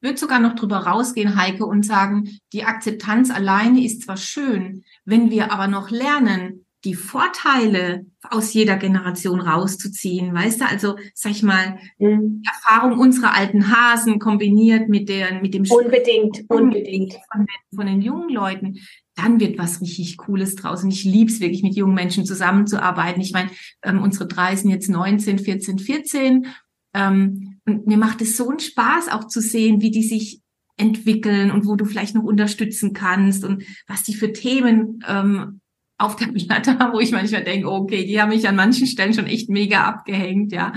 Ich 0.00 0.08
würde 0.08 0.18
sogar 0.18 0.40
noch 0.40 0.56
drüber 0.56 0.78
rausgehen, 0.78 1.36
Heike, 1.40 1.64
und 1.64 1.84
sagen, 1.84 2.38
die 2.52 2.64
Akzeptanz 2.64 3.30
alleine 3.30 3.84
ist 3.84 4.02
zwar 4.02 4.16
schön, 4.16 4.84
wenn 5.04 5.30
wir 5.30 5.52
aber 5.52 5.68
noch 5.68 5.90
lernen, 5.90 6.61
die 6.84 6.94
Vorteile 6.94 8.06
aus 8.22 8.52
jeder 8.52 8.76
Generation 8.76 9.40
rauszuziehen, 9.40 10.34
weißt 10.34 10.60
du? 10.60 10.66
Also, 10.66 10.96
sag 11.14 11.32
ich 11.32 11.42
mal, 11.42 11.78
mhm. 11.98 12.42
Erfahrung 12.46 12.98
unserer 12.98 13.34
alten 13.34 13.70
Hasen 13.70 14.18
kombiniert 14.18 14.88
mit 14.88 15.08
der, 15.08 15.40
mit 15.40 15.54
dem 15.54 15.64
unbedingt, 15.70 16.44
unbedingt 16.48 17.14
von 17.32 17.46
den, 17.46 17.76
von 17.76 17.86
den 17.86 18.02
jungen 18.02 18.30
Leuten, 18.30 18.78
dann 19.14 19.38
wird 19.38 19.58
was 19.58 19.80
richtig 19.80 20.16
Cooles 20.16 20.56
draus. 20.56 20.82
Und 20.82 20.90
ich 20.90 21.04
lieb's 21.04 21.40
wirklich, 21.40 21.62
mit 21.62 21.74
jungen 21.74 21.94
Menschen 21.94 22.24
zusammenzuarbeiten. 22.24 23.22
Ich 23.22 23.32
meine, 23.32 23.50
ähm, 23.82 24.02
unsere 24.02 24.26
drei 24.26 24.56
sind 24.56 24.70
jetzt 24.70 24.88
19, 24.88 25.38
14, 25.38 25.78
14. 25.78 26.46
Ähm, 26.94 27.60
und 27.64 27.86
mir 27.86 27.98
macht 27.98 28.20
es 28.22 28.36
so 28.36 28.48
einen 28.48 28.58
Spaß, 28.58 29.08
auch 29.08 29.28
zu 29.28 29.40
sehen, 29.40 29.80
wie 29.80 29.90
die 29.90 30.02
sich 30.02 30.40
entwickeln 30.76 31.50
und 31.50 31.66
wo 31.66 31.76
du 31.76 31.84
vielleicht 31.84 32.14
noch 32.14 32.24
unterstützen 32.24 32.92
kannst 32.92 33.44
und 33.44 33.62
was 33.86 34.02
die 34.02 34.14
für 34.14 34.32
Themen 34.32 35.00
ähm, 35.06 35.60
auf 35.98 36.16
der 36.16 36.26
Platte 36.26 36.78
wo 36.92 37.00
ich 37.00 37.12
manchmal 37.12 37.44
denke, 37.44 37.70
okay, 37.70 38.04
die 38.04 38.20
haben 38.20 38.30
mich 38.30 38.48
an 38.48 38.56
manchen 38.56 38.86
Stellen 38.86 39.14
schon 39.14 39.26
echt 39.26 39.48
mega 39.48 39.84
abgehängt, 39.84 40.52
ja. 40.52 40.72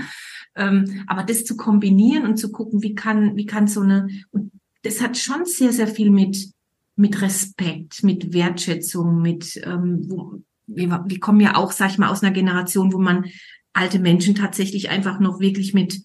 Ähm, 0.54 1.04
aber 1.06 1.22
das 1.22 1.44
zu 1.44 1.56
kombinieren 1.56 2.24
und 2.24 2.38
zu 2.38 2.50
gucken, 2.50 2.82
wie 2.82 2.94
kann, 2.94 3.36
wie 3.36 3.46
kann 3.46 3.66
so 3.66 3.82
eine, 3.82 4.08
und 4.30 4.52
das 4.82 5.02
hat 5.02 5.18
schon 5.18 5.44
sehr, 5.44 5.72
sehr 5.72 5.88
viel 5.88 6.10
mit, 6.10 6.50
mit 6.94 7.20
Respekt, 7.20 8.02
mit 8.02 8.32
Wertschätzung, 8.32 9.20
mit, 9.20 9.60
ähm, 9.64 10.04
wo, 10.08 10.40
wir, 10.66 11.04
wir 11.06 11.20
kommen 11.20 11.40
ja 11.40 11.56
auch, 11.56 11.72
sag 11.72 11.90
ich 11.90 11.98
mal, 11.98 12.08
aus 12.08 12.22
einer 12.22 12.32
Generation, 12.32 12.92
wo 12.92 12.98
man 12.98 13.26
alte 13.74 13.98
Menschen 13.98 14.34
tatsächlich 14.34 14.88
einfach 14.88 15.20
noch 15.20 15.40
wirklich 15.40 15.74
mit 15.74 16.00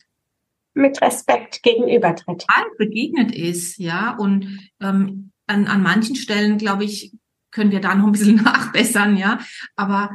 mit 0.73 1.01
Respekt 1.01 1.63
gegenübertritt. 1.63 2.45
Begegnet 2.77 3.35
ist, 3.35 3.77
ja. 3.77 4.15
Und 4.17 4.69
ähm, 4.79 5.31
an, 5.47 5.67
an 5.67 5.83
manchen 5.83 6.15
Stellen, 6.15 6.57
glaube 6.57 6.85
ich, 6.85 7.13
können 7.51 7.71
wir 7.71 7.81
da 7.81 7.95
noch 7.95 8.05
ein 8.05 8.11
bisschen 8.11 8.35
nachbessern, 8.43 9.17
ja. 9.17 9.39
Aber 9.75 10.11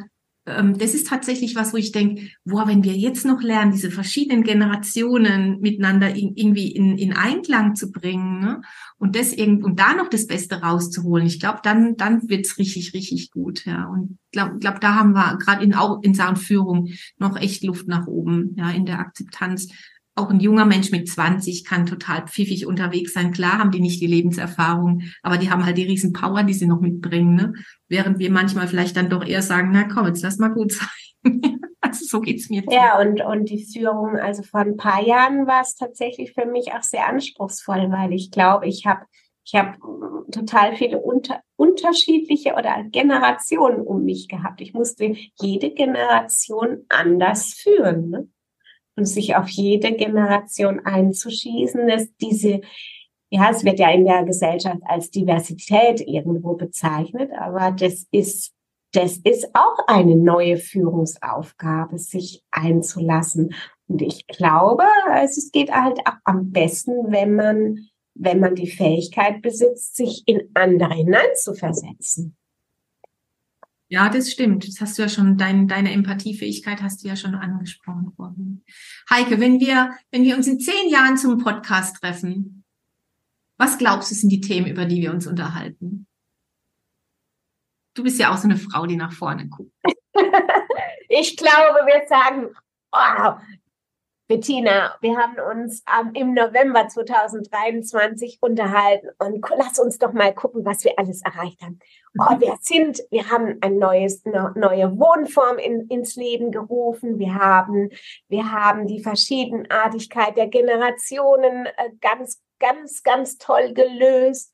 ähm, 0.46 0.78
das 0.78 0.94
ist 0.94 1.08
tatsächlich 1.08 1.56
was, 1.56 1.72
wo 1.72 1.76
ich 1.76 1.90
denke, 1.90 2.28
boah, 2.44 2.68
wenn 2.68 2.84
wir 2.84 2.94
jetzt 2.94 3.26
noch 3.26 3.42
lernen, 3.42 3.72
diese 3.72 3.90
verschiedenen 3.90 4.44
Generationen 4.44 5.60
miteinander 5.60 6.14
in, 6.14 6.36
irgendwie 6.36 6.70
in, 6.70 6.96
in 6.96 7.12
Einklang 7.14 7.74
zu 7.74 7.90
bringen 7.90 8.38
ne? 8.40 8.60
und 8.98 9.16
das 9.16 9.32
irgend 9.32 9.64
und 9.64 9.80
da 9.80 9.94
noch 9.94 10.08
das 10.08 10.28
Beste 10.28 10.62
rauszuholen, 10.62 11.26
ich 11.26 11.40
glaube, 11.40 11.58
dann 11.64 11.96
dann 11.96 12.28
wird's 12.28 12.58
richtig 12.58 12.94
richtig 12.94 13.32
gut, 13.32 13.66
ja. 13.66 13.86
Und 13.86 14.18
glaube, 14.30 14.58
glaub, 14.58 14.80
da 14.80 14.94
haben 14.94 15.14
wir 15.14 15.36
gerade 15.38 15.64
in 15.64 15.74
auch 15.74 16.00
in 16.02 16.14
Sachen 16.14 16.36
Führung 16.36 16.90
noch 17.18 17.36
echt 17.36 17.64
Luft 17.64 17.88
nach 17.88 18.06
oben, 18.06 18.54
ja, 18.56 18.70
in 18.70 18.86
der 18.86 19.00
Akzeptanz 19.00 19.68
auch 20.16 20.30
ein 20.30 20.40
junger 20.40 20.64
Mensch 20.64 20.90
mit 20.90 21.08
20 21.08 21.64
kann 21.64 21.86
total 21.86 22.26
pfiffig 22.26 22.66
unterwegs 22.66 23.12
sein. 23.12 23.32
Klar 23.32 23.58
haben 23.58 23.70
die 23.70 23.80
nicht 23.80 24.00
die 24.00 24.06
Lebenserfahrung, 24.06 25.02
aber 25.22 25.36
die 25.36 25.50
haben 25.50 25.64
halt 25.64 25.76
die 25.76 25.84
riesen 25.84 26.12
Power, 26.12 26.42
die 26.42 26.54
sie 26.54 26.66
noch 26.66 26.80
mitbringen. 26.80 27.34
Ne? 27.34 27.52
Während 27.88 28.18
wir 28.18 28.30
manchmal 28.30 28.66
vielleicht 28.66 28.96
dann 28.96 29.10
doch 29.10 29.24
eher 29.24 29.42
sagen, 29.42 29.70
na 29.72 29.84
komm, 29.84 30.06
jetzt 30.06 30.22
lass 30.22 30.38
mal 30.38 30.48
gut 30.48 30.72
sein. 30.72 30.88
also 31.80 32.04
so 32.06 32.20
geht's 32.20 32.48
mir. 32.48 32.64
Ja, 32.70 32.98
und, 32.98 33.20
und 33.20 33.50
die 33.50 33.64
Führung, 33.64 34.16
also 34.16 34.42
vor 34.42 34.60
ein 34.60 34.78
paar 34.78 35.06
Jahren 35.06 35.46
war 35.46 35.60
es 35.60 35.76
tatsächlich 35.76 36.32
für 36.32 36.46
mich 36.46 36.72
auch 36.72 36.82
sehr 36.82 37.06
anspruchsvoll, 37.06 37.90
weil 37.90 38.12
ich 38.14 38.30
glaube, 38.30 38.66
ich 38.66 38.86
habe 38.86 39.04
ich 39.44 39.54
habe 39.54 39.78
total 40.32 40.74
viele 40.74 40.98
unter, 40.98 41.40
unterschiedliche 41.54 42.54
oder 42.54 42.82
Generationen 42.90 43.80
um 43.80 44.04
mich 44.04 44.26
gehabt. 44.26 44.60
Ich 44.60 44.74
musste 44.74 45.14
jede 45.40 45.70
Generation 45.70 46.84
anders 46.88 47.54
führen. 47.54 48.10
Ne? 48.10 48.28
Und 48.96 49.04
sich 49.04 49.36
auf 49.36 49.48
jede 49.48 49.92
Generation 49.92 50.80
einzuschießen, 50.84 51.86
dass 51.86 52.08
diese, 52.16 52.62
ja, 53.30 53.50
es 53.50 53.64
wird 53.64 53.78
ja 53.78 53.90
in 53.90 54.06
der 54.06 54.24
Gesellschaft 54.24 54.80
als 54.84 55.10
Diversität 55.10 56.00
irgendwo 56.00 56.54
bezeichnet, 56.54 57.30
aber 57.38 57.72
das 57.72 58.06
ist, 58.10 58.52
das 58.92 59.18
ist 59.18 59.50
auch 59.54 59.86
eine 59.86 60.16
neue 60.16 60.56
Führungsaufgabe, 60.56 61.98
sich 61.98 62.42
einzulassen. 62.50 63.54
Und 63.88 64.00
ich 64.00 64.26
glaube, 64.26 64.84
es 65.22 65.50
geht 65.52 65.70
halt 65.70 66.00
auch 66.06 66.16
am 66.24 66.50
besten, 66.50 67.12
wenn 67.12 67.34
man, 67.34 67.88
wenn 68.14 68.40
man 68.40 68.54
die 68.54 68.70
Fähigkeit 68.70 69.42
besitzt, 69.42 69.96
sich 69.96 70.22
in 70.26 70.50
andere 70.54 70.94
hineinzuversetzen. 70.94 72.36
Ja, 73.88 74.08
das 74.08 74.32
stimmt. 74.32 74.66
Das 74.66 74.80
hast 74.80 74.98
du 74.98 75.02
ja 75.02 75.08
schon, 75.08 75.38
dein, 75.38 75.68
deine 75.68 75.92
Empathiefähigkeit 75.92 76.82
hast 76.82 77.04
du 77.04 77.08
ja 77.08 77.16
schon 77.16 77.34
angesprochen 77.34 78.12
worden. 78.16 78.64
Heike, 79.08 79.38
wenn 79.40 79.60
wir, 79.60 79.96
wenn 80.10 80.24
wir 80.24 80.36
uns 80.36 80.48
in 80.48 80.58
zehn 80.58 80.90
Jahren 80.90 81.16
zum 81.16 81.38
Podcast 81.38 81.96
treffen, 82.00 82.64
was 83.58 83.78
glaubst 83.78 84.10
du 84.10 84.14
sind 84.14 84.30
die 84.30 84.40
Themen, 84.40 84.66
über 84.66 84.84
die 84.84 85.00
wir 85.00 85.12
uns 85.12 85.26
unterhalten? 85.26 86.06
Du 87.94 88.02
bist 88.02 88.18
ja 88.18 88.32
auch 88.32 88.36
so 88.36 88.48
eine 88.48 88.58
Frau, 88.58 88.86
die 88.86 88.96
nach 88.96 89.12
vorne 89.12 89.48
guckt. 89.48 89.72
ich 91.08 91.36
glaube, 91.36 91.78
wir 91.86 92.06
sagen, 92.08 92.48
oh, 92.92 93.40
Bettina, 94.28 94.96
wir 95.00 95.16
haben 95.16 95.36
uns 95.38 95.84
ähm, 95.88 96.10
im 96.14 96.34
November 96.34 96.88
2023 96.88 98.38
unterhalten 98.40 99.08
und 99.18 99.44
lass 99.56 99.78
uns 99.78 99.98
doch 99.98 100.12
mal 100.12 100.34
gucken, 100.34 100.64
was 100.64 100.82
wir 100.82 100.98
alles 100.98 101.22
erreicht 101.22 101.62
haben. 101.62 101.78
Oh, 102.18 102.34
mhm. 102.34 102.40
wir 102.40 102.56
sind, 102.60 103.00
wir 103.10 103.30
haben 103.30 103.58
ein 103.60 103.78
neues, 103.78 104.26
eine 104.26 104.52
neue 104.56 104.98
Wohnform 104.98 105.58
in, 105.58 105.86
ins 105.88 106.16
Leben 106.16 106.50
gerufen. 106.50 107.20
Wir 107.20 107.34
haben, 107.34 107.90
wir 108.28 108.50
haben 108.50 108.88
die 108.88 109.00
Verschiedenartigkeit 109.00 110.36
der 110.36 110.48
Generationen 110.48 111.66
äh, 111.66 111.90
ganz, 112.00 112.42
ganz, 112.58 113.04
ganz 113.04 113.38
toll 113.38 113.74
gelöst. 113.74 114.52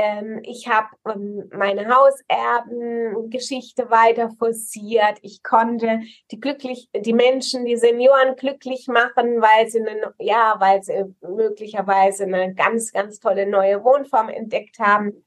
Ähm, 0.00 0.42
ich 0.44 0.68
habe 0.68 0.86
ähm, 1.12 1.50
meine 1.52 1.88
Hauserbengeschichte 1.88 3.90
weiter 3.90 4.30
forciert. 4.38 5.18
Ich 5.22 5.42
konnte 5.42 6.02
die 6.30 6.38
glücklich, 6.38 6.88
die 6.94 7.12
Menschen, 7.12 7.64
die 7.64 7.76
Senioren 7.76 8.36
glücklich 8.36 8.86
machen, 8.86 9.42
weil 9.42 9.68
sie 9.68 9.80
eine, 9.80 10.14
ja, 10.20 10.54
weil 10.60 10.84
sie 10.84 11.16
möglicherweise 11.20 12.22
eine 12.24 12.54
ganz, 12.54 12.92
ganz 12.92 13.18
tolle 13.18 13.46
neue 13.46 13.82
Wohnform 13.82 14.28
entdeckt 14.28 14.78
haben. 14.78 15.24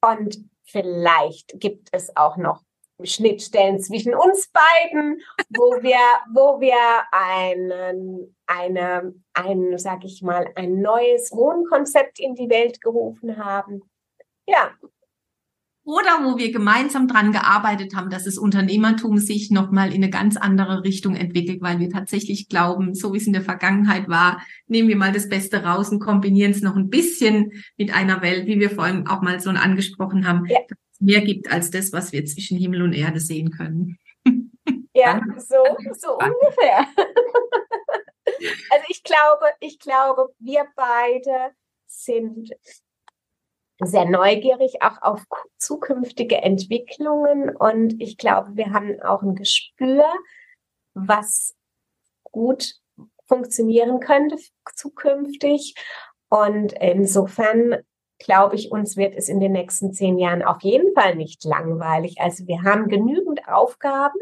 Und 0.00 0.38
vielleicht 0.62 1.58
gibt 1.58 1.88
es 1.90 2.16
auch 2.16 2.36
noch 2.36 2.62
Schnittstellen 3.02 3.80
zwischen 3.80 4.14
uns 4.14 4.52
beiden, 4.52 5.20
wo 5.50 5.82
wir, 5.82 5.98
wo 6.32 6.60
wir 6.60 6.76
einen, 7.10 8.36
eine, 8.46 9.14
ein, 9.34 9.76
sag 9.78 10.04
ich 10.04 10.22
mal, 10.22 10.48
ein 10.54 10.80
neues 10.80 11.32
Wohnkonzept 11.32 12.20
in 12.20 12.36
die 12.36 12.48
Welt 12.48 12.80
gerufen 12.80 13.44
haben 13.44 13.82
ja. 14.46 14.72
Oder 15.84 16.22
wo 16.22 16.38
wir 16.38 16.52
gemeinsam 16.52 17.08
dran 17.08 17.32
gearbeitet 17.32 17.96
haben, 17.96 18.08
dass 18.08 18.24
das 18.24 18.38
Unternehmertum 18.38 19.18
sich 19.18 19.50
nochmal 19.50 19.88
in 19.88 19.96
eine 19.96 20.10
ganz 20.10 20.36
andere 20.36 20.84
Richtung 20.84 21.16
entwickelt, 21.16 21.60
weil 21.60 21.80
wir 21.80 21.90
tatsächlich 21.90 22.48
glauben, 22.48 22.94
so 22.94 23.12
wie 23.12 23.16
es 23.16 23.26
in 23.26 23.32
der 23.32 23.42
Vergangenheit 23.42 24.08
war, 24.08 24.40
nehmen 24.68 24.88
wir 24.88 24.96
mal 24.96 25.10
das 25.10 25.28
Beste 25.28 25.64
raus 25.64 25.88
und 25.88 25.98
kombinieren 25.98 26.52
es 26.52 26.62
noch 26.62 26.76
ein 26.76 26.88
bisschen 26.88 27.50
mit 27.76 27.92
einer 27.92 28.22
Welt, 28.22 28.46
wie 28.46 28.60
wir 28.60 28.70
vorhin 28.70 29.08
auch 29.08 29.22
mal 29.22 29.40
so 29.40 29.50
angesprochen 29.50 30.26
haben, 30.26 30.46
ja. 30.46 30.60
dass 30.68 30.78
es 30.92 31.00
mehr 31.00 31.20
gibt 31.20 31.50
als 31.50 31.70
das, 31.70 31.92
was 31.92 32.12
wir 32.12 32.24
zwischen 32.26 32.58
Himmel 32.58 32.82
und 32.82 32.92
Erde 32.92 33.20
sehen 33.20 33.50
können. 33.50 33.98
Ja, 34.94 35.22
so, 35.38 35.56
so 35.98 36.18
ungefähr. 36.18 36.86
Also 38.70 38.84
ich 38.88 39.02
glaube, 39.02 39.46
ich 39.60 39.78
glaube, 39.78 40.28
wir 40.38 40.66
beide 40.76 41.54
sind 41.86 42.50
sehr 43.86 44.04
neugierig 44.04 44.82
auch 44.82 45.00
auf 45.02 45.22
zukünftige 45.58 46.42
Entwicklungen 46.42 47.54
und 47.54 48.00
ich 48.00 48.16
glaube, 48.16 48.56
wir 48.56 48.72
haben 48.72 49.00
auch 49.02 49.22
ein 49.22 49.34
Gespür, 49.34 50.04
was 50.94 51.54
gut 52.22 52.74
funktionieren 53.26 54.00
könnte 54.00 54.36
zukünftig. 54.74 55.74
Und 56.28 56.72
insofern 56.74 57.76
glaube 58.18 58.56
ich, 58.56 58.70
uns 58.70 58.96
wird 58.96 59.14
es 59.16 59.28
in 59.28 59.40
den 59.40 59.52
nächsten 59.52 59.92
zehn 59.92 60.18
Jahren 60.18 60.42
auf 60.42 60.62
jeden 60.62 60.94
Fall 60.94 61.16
nicht 61.16 61.44
langweilig. 61.44 62.16
Also 62.20 62.46
wir 62.46 62.62
haben 62.62 62.88
genügend 62.88 63.48
Aufgaben 63.48 64.18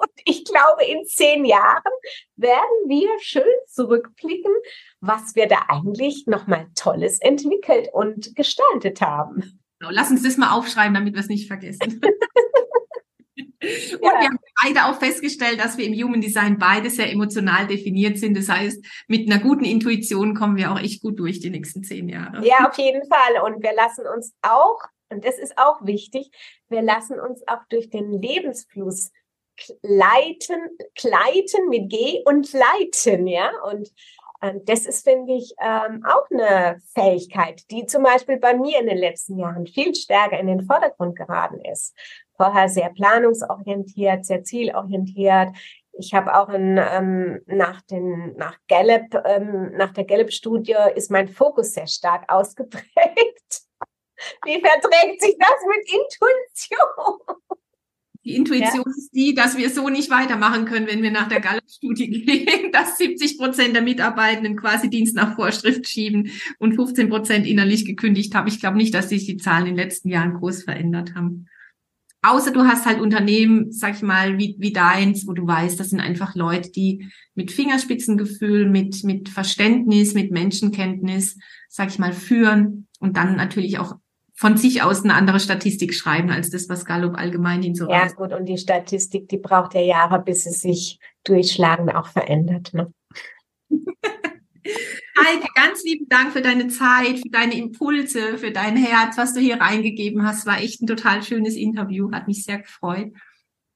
und 0.00 0.10
ich 0.24 0.44
glaube, 0.44 0.84
in 0.84 1.04
zehn 1.04 1.44
Jahren 1.44 1.92
werden 2.36 2.88
wir 2.88 3.08
schön 3.20 3.42
zurückblicken, 3.66 4.52
was 5.00 5.34
wir 5.34 5.46
da 5.46 5.66
eigentlich 5.68 6.26
nochmal 6.26 6.68
Tolles 6.74 7.20
entwickelt 7.20 7.88
und 7.92 8.34
gestaltet 8.34 9.00
haben. 9.00 9.60
Lass 9.80 10.10
uns 10.10 10.22
das 10.22 10.36
mal 10.36 10.52
aufschreiben, 10.52 10.94
damit 10.94 11.14
wir 11.14 11.20
es 11.20 11.28
nicht 11.28 11.46
vergessen. 11.46 12.00
Und 13.60 14.02
ja. 14.02 14.20
wir 14.20 14.28
haben 14.28 14.38
beide 14.62 14.86
auch 14.86 14.98
festgestellt, 14.98 15.60
dass 15.60 15.76
wir 15.78 15.84
im 15.84 15.94
Human 15.94 16.20
Design 16.20 16.58
beide 16.58 16.90
sehr 16.90 17.10
emotional 17.10 17.66
definiert 17.66 18.18
sind. 18.18 18.36
Das 18.36 18.48
heißt, 18.48 18.84
mit 19.08 19.30
einer 19.30 19.42
guten 19.42 19.64
Intuition 19.64 20.34
kommen 20.34 20.56
wir 20.56 20.72
auch 20.72 20.78
echt 20.78 21.02
gut 21.02 21.18
durch 21.18 21.40
die 21.40 21.50
nächsten 21.50 21.82
zehn 21.82 22.08
Jahre. 22.08 22.46
Ja, 22.46 22.68
auf 22.68 22.78
jeden 22.78 23.02
Fall. 23.08 23.42
Und 23.44 23.62
wir 23.62 23.74
lassen 23.74 24.04
uns 24.06 24.32
auch, 24.42 24.78
und 25.10 25.24
das 25.24 25.38
ist 25.38 25.58
auch 25.58 25.84
wichtig, 25.84 26.30
wir 26.68 26.82
lassen 26.82 27.18
uns 27.18 27.42
auch 27.48 27.64
durch 27.68 27.90
den 27.90 28.12
Lebensfluss 28.12 29.10
leiten, 29.82 30.56
kleiten 30.94 31.68
mit 31.68 31.90
G 31.90 32.22
und 32.24 32.52
leiten, 32.52 33.26
ja. 33.26 33.50
Und 33.64 33.92
äh, 34.40 34.54
das 34.64 34.86
ist, 34.86 35.04
finde 35.04 35.34
ich, 35.34 35.54
ähm, 35.60 36.04
auch 36.06 36.30
eine 36.30 36.80
Fähigkeit, 36.94 37.62
die 37.70 37.86
zum 37.86 38.02
Beispiel 38.02 38.38
bei 38.38 38.54
mir 38.54 38.80
in 38.80 38.86
den 38.86 38.98
letzten 38.98 39.38
Jahren 39.38 39.66
viel 39.66 39.94
stärker 39.94 40.38
in 40.38 40.46
den 40.46 40.62
Vordergrund 40.62 41.16
geraten 41.16 41.60
ist. 41.64 41.94
vorher 42.36 42.68
sehr 42.68 42.90
planungsorientiert, 42.90 44.24
sehr 44.24 44.44
zielorientiert. 44.44 45.48
Ich 45.92 46.14
habe 46.14 46.38
auch 46.38 46.48
ein, 46.48 46.78
ähm, 46.78 47.40
nach, 47.46 47.82
den, 47.82 48.36
nach 48.36 48.56
Gallup, 48.68 49.20
ähm, 49.24 49.72
nach 49.76 49.92
der 49.92 50.04
Gallup-Studie 50.04 50.76
ist 50.94 51.10
mein 51.10 51.26
Fokus 51.26 51.72
sehr 51.72 51.88
stark 51.88 52.24
ausgeprägt. 52.32 52.84
Wie 54.44 54.60
verträgt 54.60 55.20
sich 55.20 55.36
das 55.38 55.64
mit 55.66 55.92
Intuition? 55.92 57.38
Die 58.24 58.34
Intuition 58.34 58.84
ja. 58.84 58.92
ist 58.96 59.10
die, 59.14 59.34
dass 59.34 59.56
wir 59.56 59.70
so 59.70 59.88
nicht 59.88 60.10
weitermachen 60.10 60.64
können, 60.64 60.86
wenn 60.86 61.02
wir 61.02 61.10
nach 61.10 61.28
der 61.28 61.40
Gallup-Studie 61.40 62.10
gehen, 62.24 62.72
dass 62.72 62.98
70 62.98 63.38
Prozent 63.38 63.74
der 63.74 63.82
Mitarbeitenden 63.82 64.56
quasi 64.56 64.90
Dienst 64.90 65.14
nach 65.14 65.36
Vorschrift 65.36 65.88
schieben 65.88 66.30
und 66.58 66.74
15 66.74 67.08
Prozent 67.08 67.46
innerlich 67.46 67.84
gekündigt 67.84 68.34
haben. 68.34 68.48
Ich 68.48 68.60
glaube 68.60 68.76
nicht, 68.76 68.92
dass 68.92 69.08
sich 69.08 69.24
die 69.24 69.36
Zahlen 69.36 69.66
in 69.66 69.76
den 69.76 69.84
letzten 69.84 70.08
Jahren 70.08 70.34
groß 70.34 70.64
verändert 70.64 71.14
haben. 71.14 71.46
Außer 72.20 72.50
du 72.50 72.62
hast 72.62 72.84
halt 72.84 73.00
Unternehmen, 73.00 73.70
sag 73.70 73.94
ich 73.94 74.02
mal, 74.02 74.38
wie, 74.38 74.56
wie 74.58 74.72
deins, 74.72 75.26
wo 75.28 75.32
du 75.32 75.46
weißt, 75.46 75.78
das 75.78 75.90
sind 75.90 76.00
einfach 76.00 76.34
Leute, 76.34 76.70
die 76.72 77.08
mit 77.34 77.52
Fingerspitzengefühl, 77.52 78.68
mit, 78.68 79.04
mit 79.04 79.28
Verständnis, 79.28 80.14
mit 80.14 80.32
Menschenkenntnis, 80.32 81.38
sag 81.68 81.88
ich 81.88 82.00
mal, 82.00 82.12
führen 82.12 82.88
und 82.98 83.16
dann 83.16 83.36
natürlich 83.36 83.78
auch 83.78 83.94
von 84.38 84.56
sich 84.56 84.82
aus 84.82 85.02
eine 85.02 85.14
andere 85.14 85.40
Statistik 85.40 85.92
schreiben 85.92 86.30
als 86.30 86.48
das, 86.50 86.68
was 86.68 86.84
Gallup 86.84 87.18
allgemein 87.18 87.60
hin 87.60 87.74
so 87.74 87.90
Ja, 87.90 88.06
ist. 88.06 88.14
gut, 88.14 88.32
und 88.32 88.44
die 88.44 88.56
Statistik, 88.56 89.28
die 89.28 89.38
braucht 89.38 89.74
ja 89.74 89.80
Jahre, 89.80 90.22
bis 90.22 90.46
es 90.46 90.60
sich 90.60 91.00
durchschlagend 91.24 91.92
auch 91.92 92.06
verändert. 92.06 92.72
Ne? 92.72 92.92
Heike, 95.18 95.48
ganz 95.56 95.82
lieben 95.82 96.08
Dank 96.08 96.30
für 96.32 96.40
deine 96.40 96.68
Zeit, 96.68 97.18
für 97.18 97.30
deine 97.32 97.56
Impulse, 97.56 98.38
für 98.38 98.52
dein 98.52 98.76
Herz, 98.76 99.18
was 99.18 99.34
du 99.34 99.40
hier 99.40 99.60
reingegeben 99.60 100.24
hast. 100.24 100.46
War 100.46 100.60
echt 100.60 100.82
ein 100.82 100.86
total 100.86 101.24
schönes 101.24 101.56
Interview, 101.56 102.12
hat 102.12 102.28
mich 102.28 102.44
sehr 102.44 102.60
gefreut. 102.60 103.10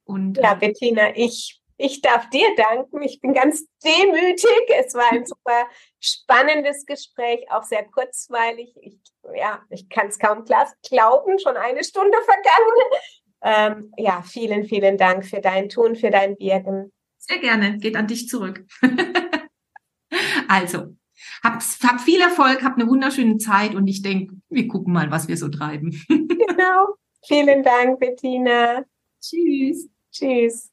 Und, 0.04 0.38
ja, 0.38 0.52
äh, 0.52 0.58
Bettina, 0.60 1.16
ich 1.16 1.60
ich 1.76 2.00
darf 2.00 2.30
dir 2.30 2.46
danken. 2.56 3.02
Ich 3.02 3.20
bin 3.20 3.34
ganz 3.34 3.66
demütig. 3.84 4.70
Es 4.78 4.94
war 4.94 5.10
ein 5.12 5.26
super 5.26 5.66
spannendes 6.02 6.84
Gespräch, 6.84 7.46
auch 7.50 7.62
sehr 7.62 7.84
kurzweilig. 7.84 8.74
Ich, 8.80 8.98
ja, 9.34 9.62
ich 9.70 9.88
kann 9.88 10.08
es 10.08 10.18
kaum 10.18 10.44
glauben, 10.44 11.38
schon 11.38 11.56
eine 11.56 11.84
Stunde 11.84 12.18
vergangen. 12.24 13.02
Ähm, 13.44 13.92
ja, 13.96 14.22
vielen, 14.22 14.64
vielen 14.64 14.98
Dank 14.98 15.24
für 15.24 15.40
dein 15.40 15.68
Tun, 15.68 15.96
für 15.96 16.10
dein 16.10 16.38
Wirken. 16.38 16.92
Sehr 17.18 17.38
gerne. 17.38 17.78
Geht 17.78 17.96
an 17.96 18.06
dich 18.06 18.28
zurück. 18.28 18.64
also, 20.48 20.96
hab, 21.42 21.62
hab 21.82 22.00
viel 22.00 22.20
Erfolg, 22.20 22.62
hab 22.62 22.76
eine 22.76 22.88
wunderschöne 22.88 23.38
Zeit 23.38 23.74
und 23.74 23.86
ich 23.86 24.02
denke, 24.02 24.34
wir 24.48 24.68
gucken 24.68 24.92
mal, 24.92 25.10
was 25.10 25.28
wir 25.28 25.36
so 25.36 25.48
treiben. 25.48 25.90
genau. 26.08 26.94
Vielen 27.26 27.62
Dank, 27.62 28.00
Bettina. 28.00 28.84
Tschüss. 29.20 29.88
Tschüss. 30.10 30.72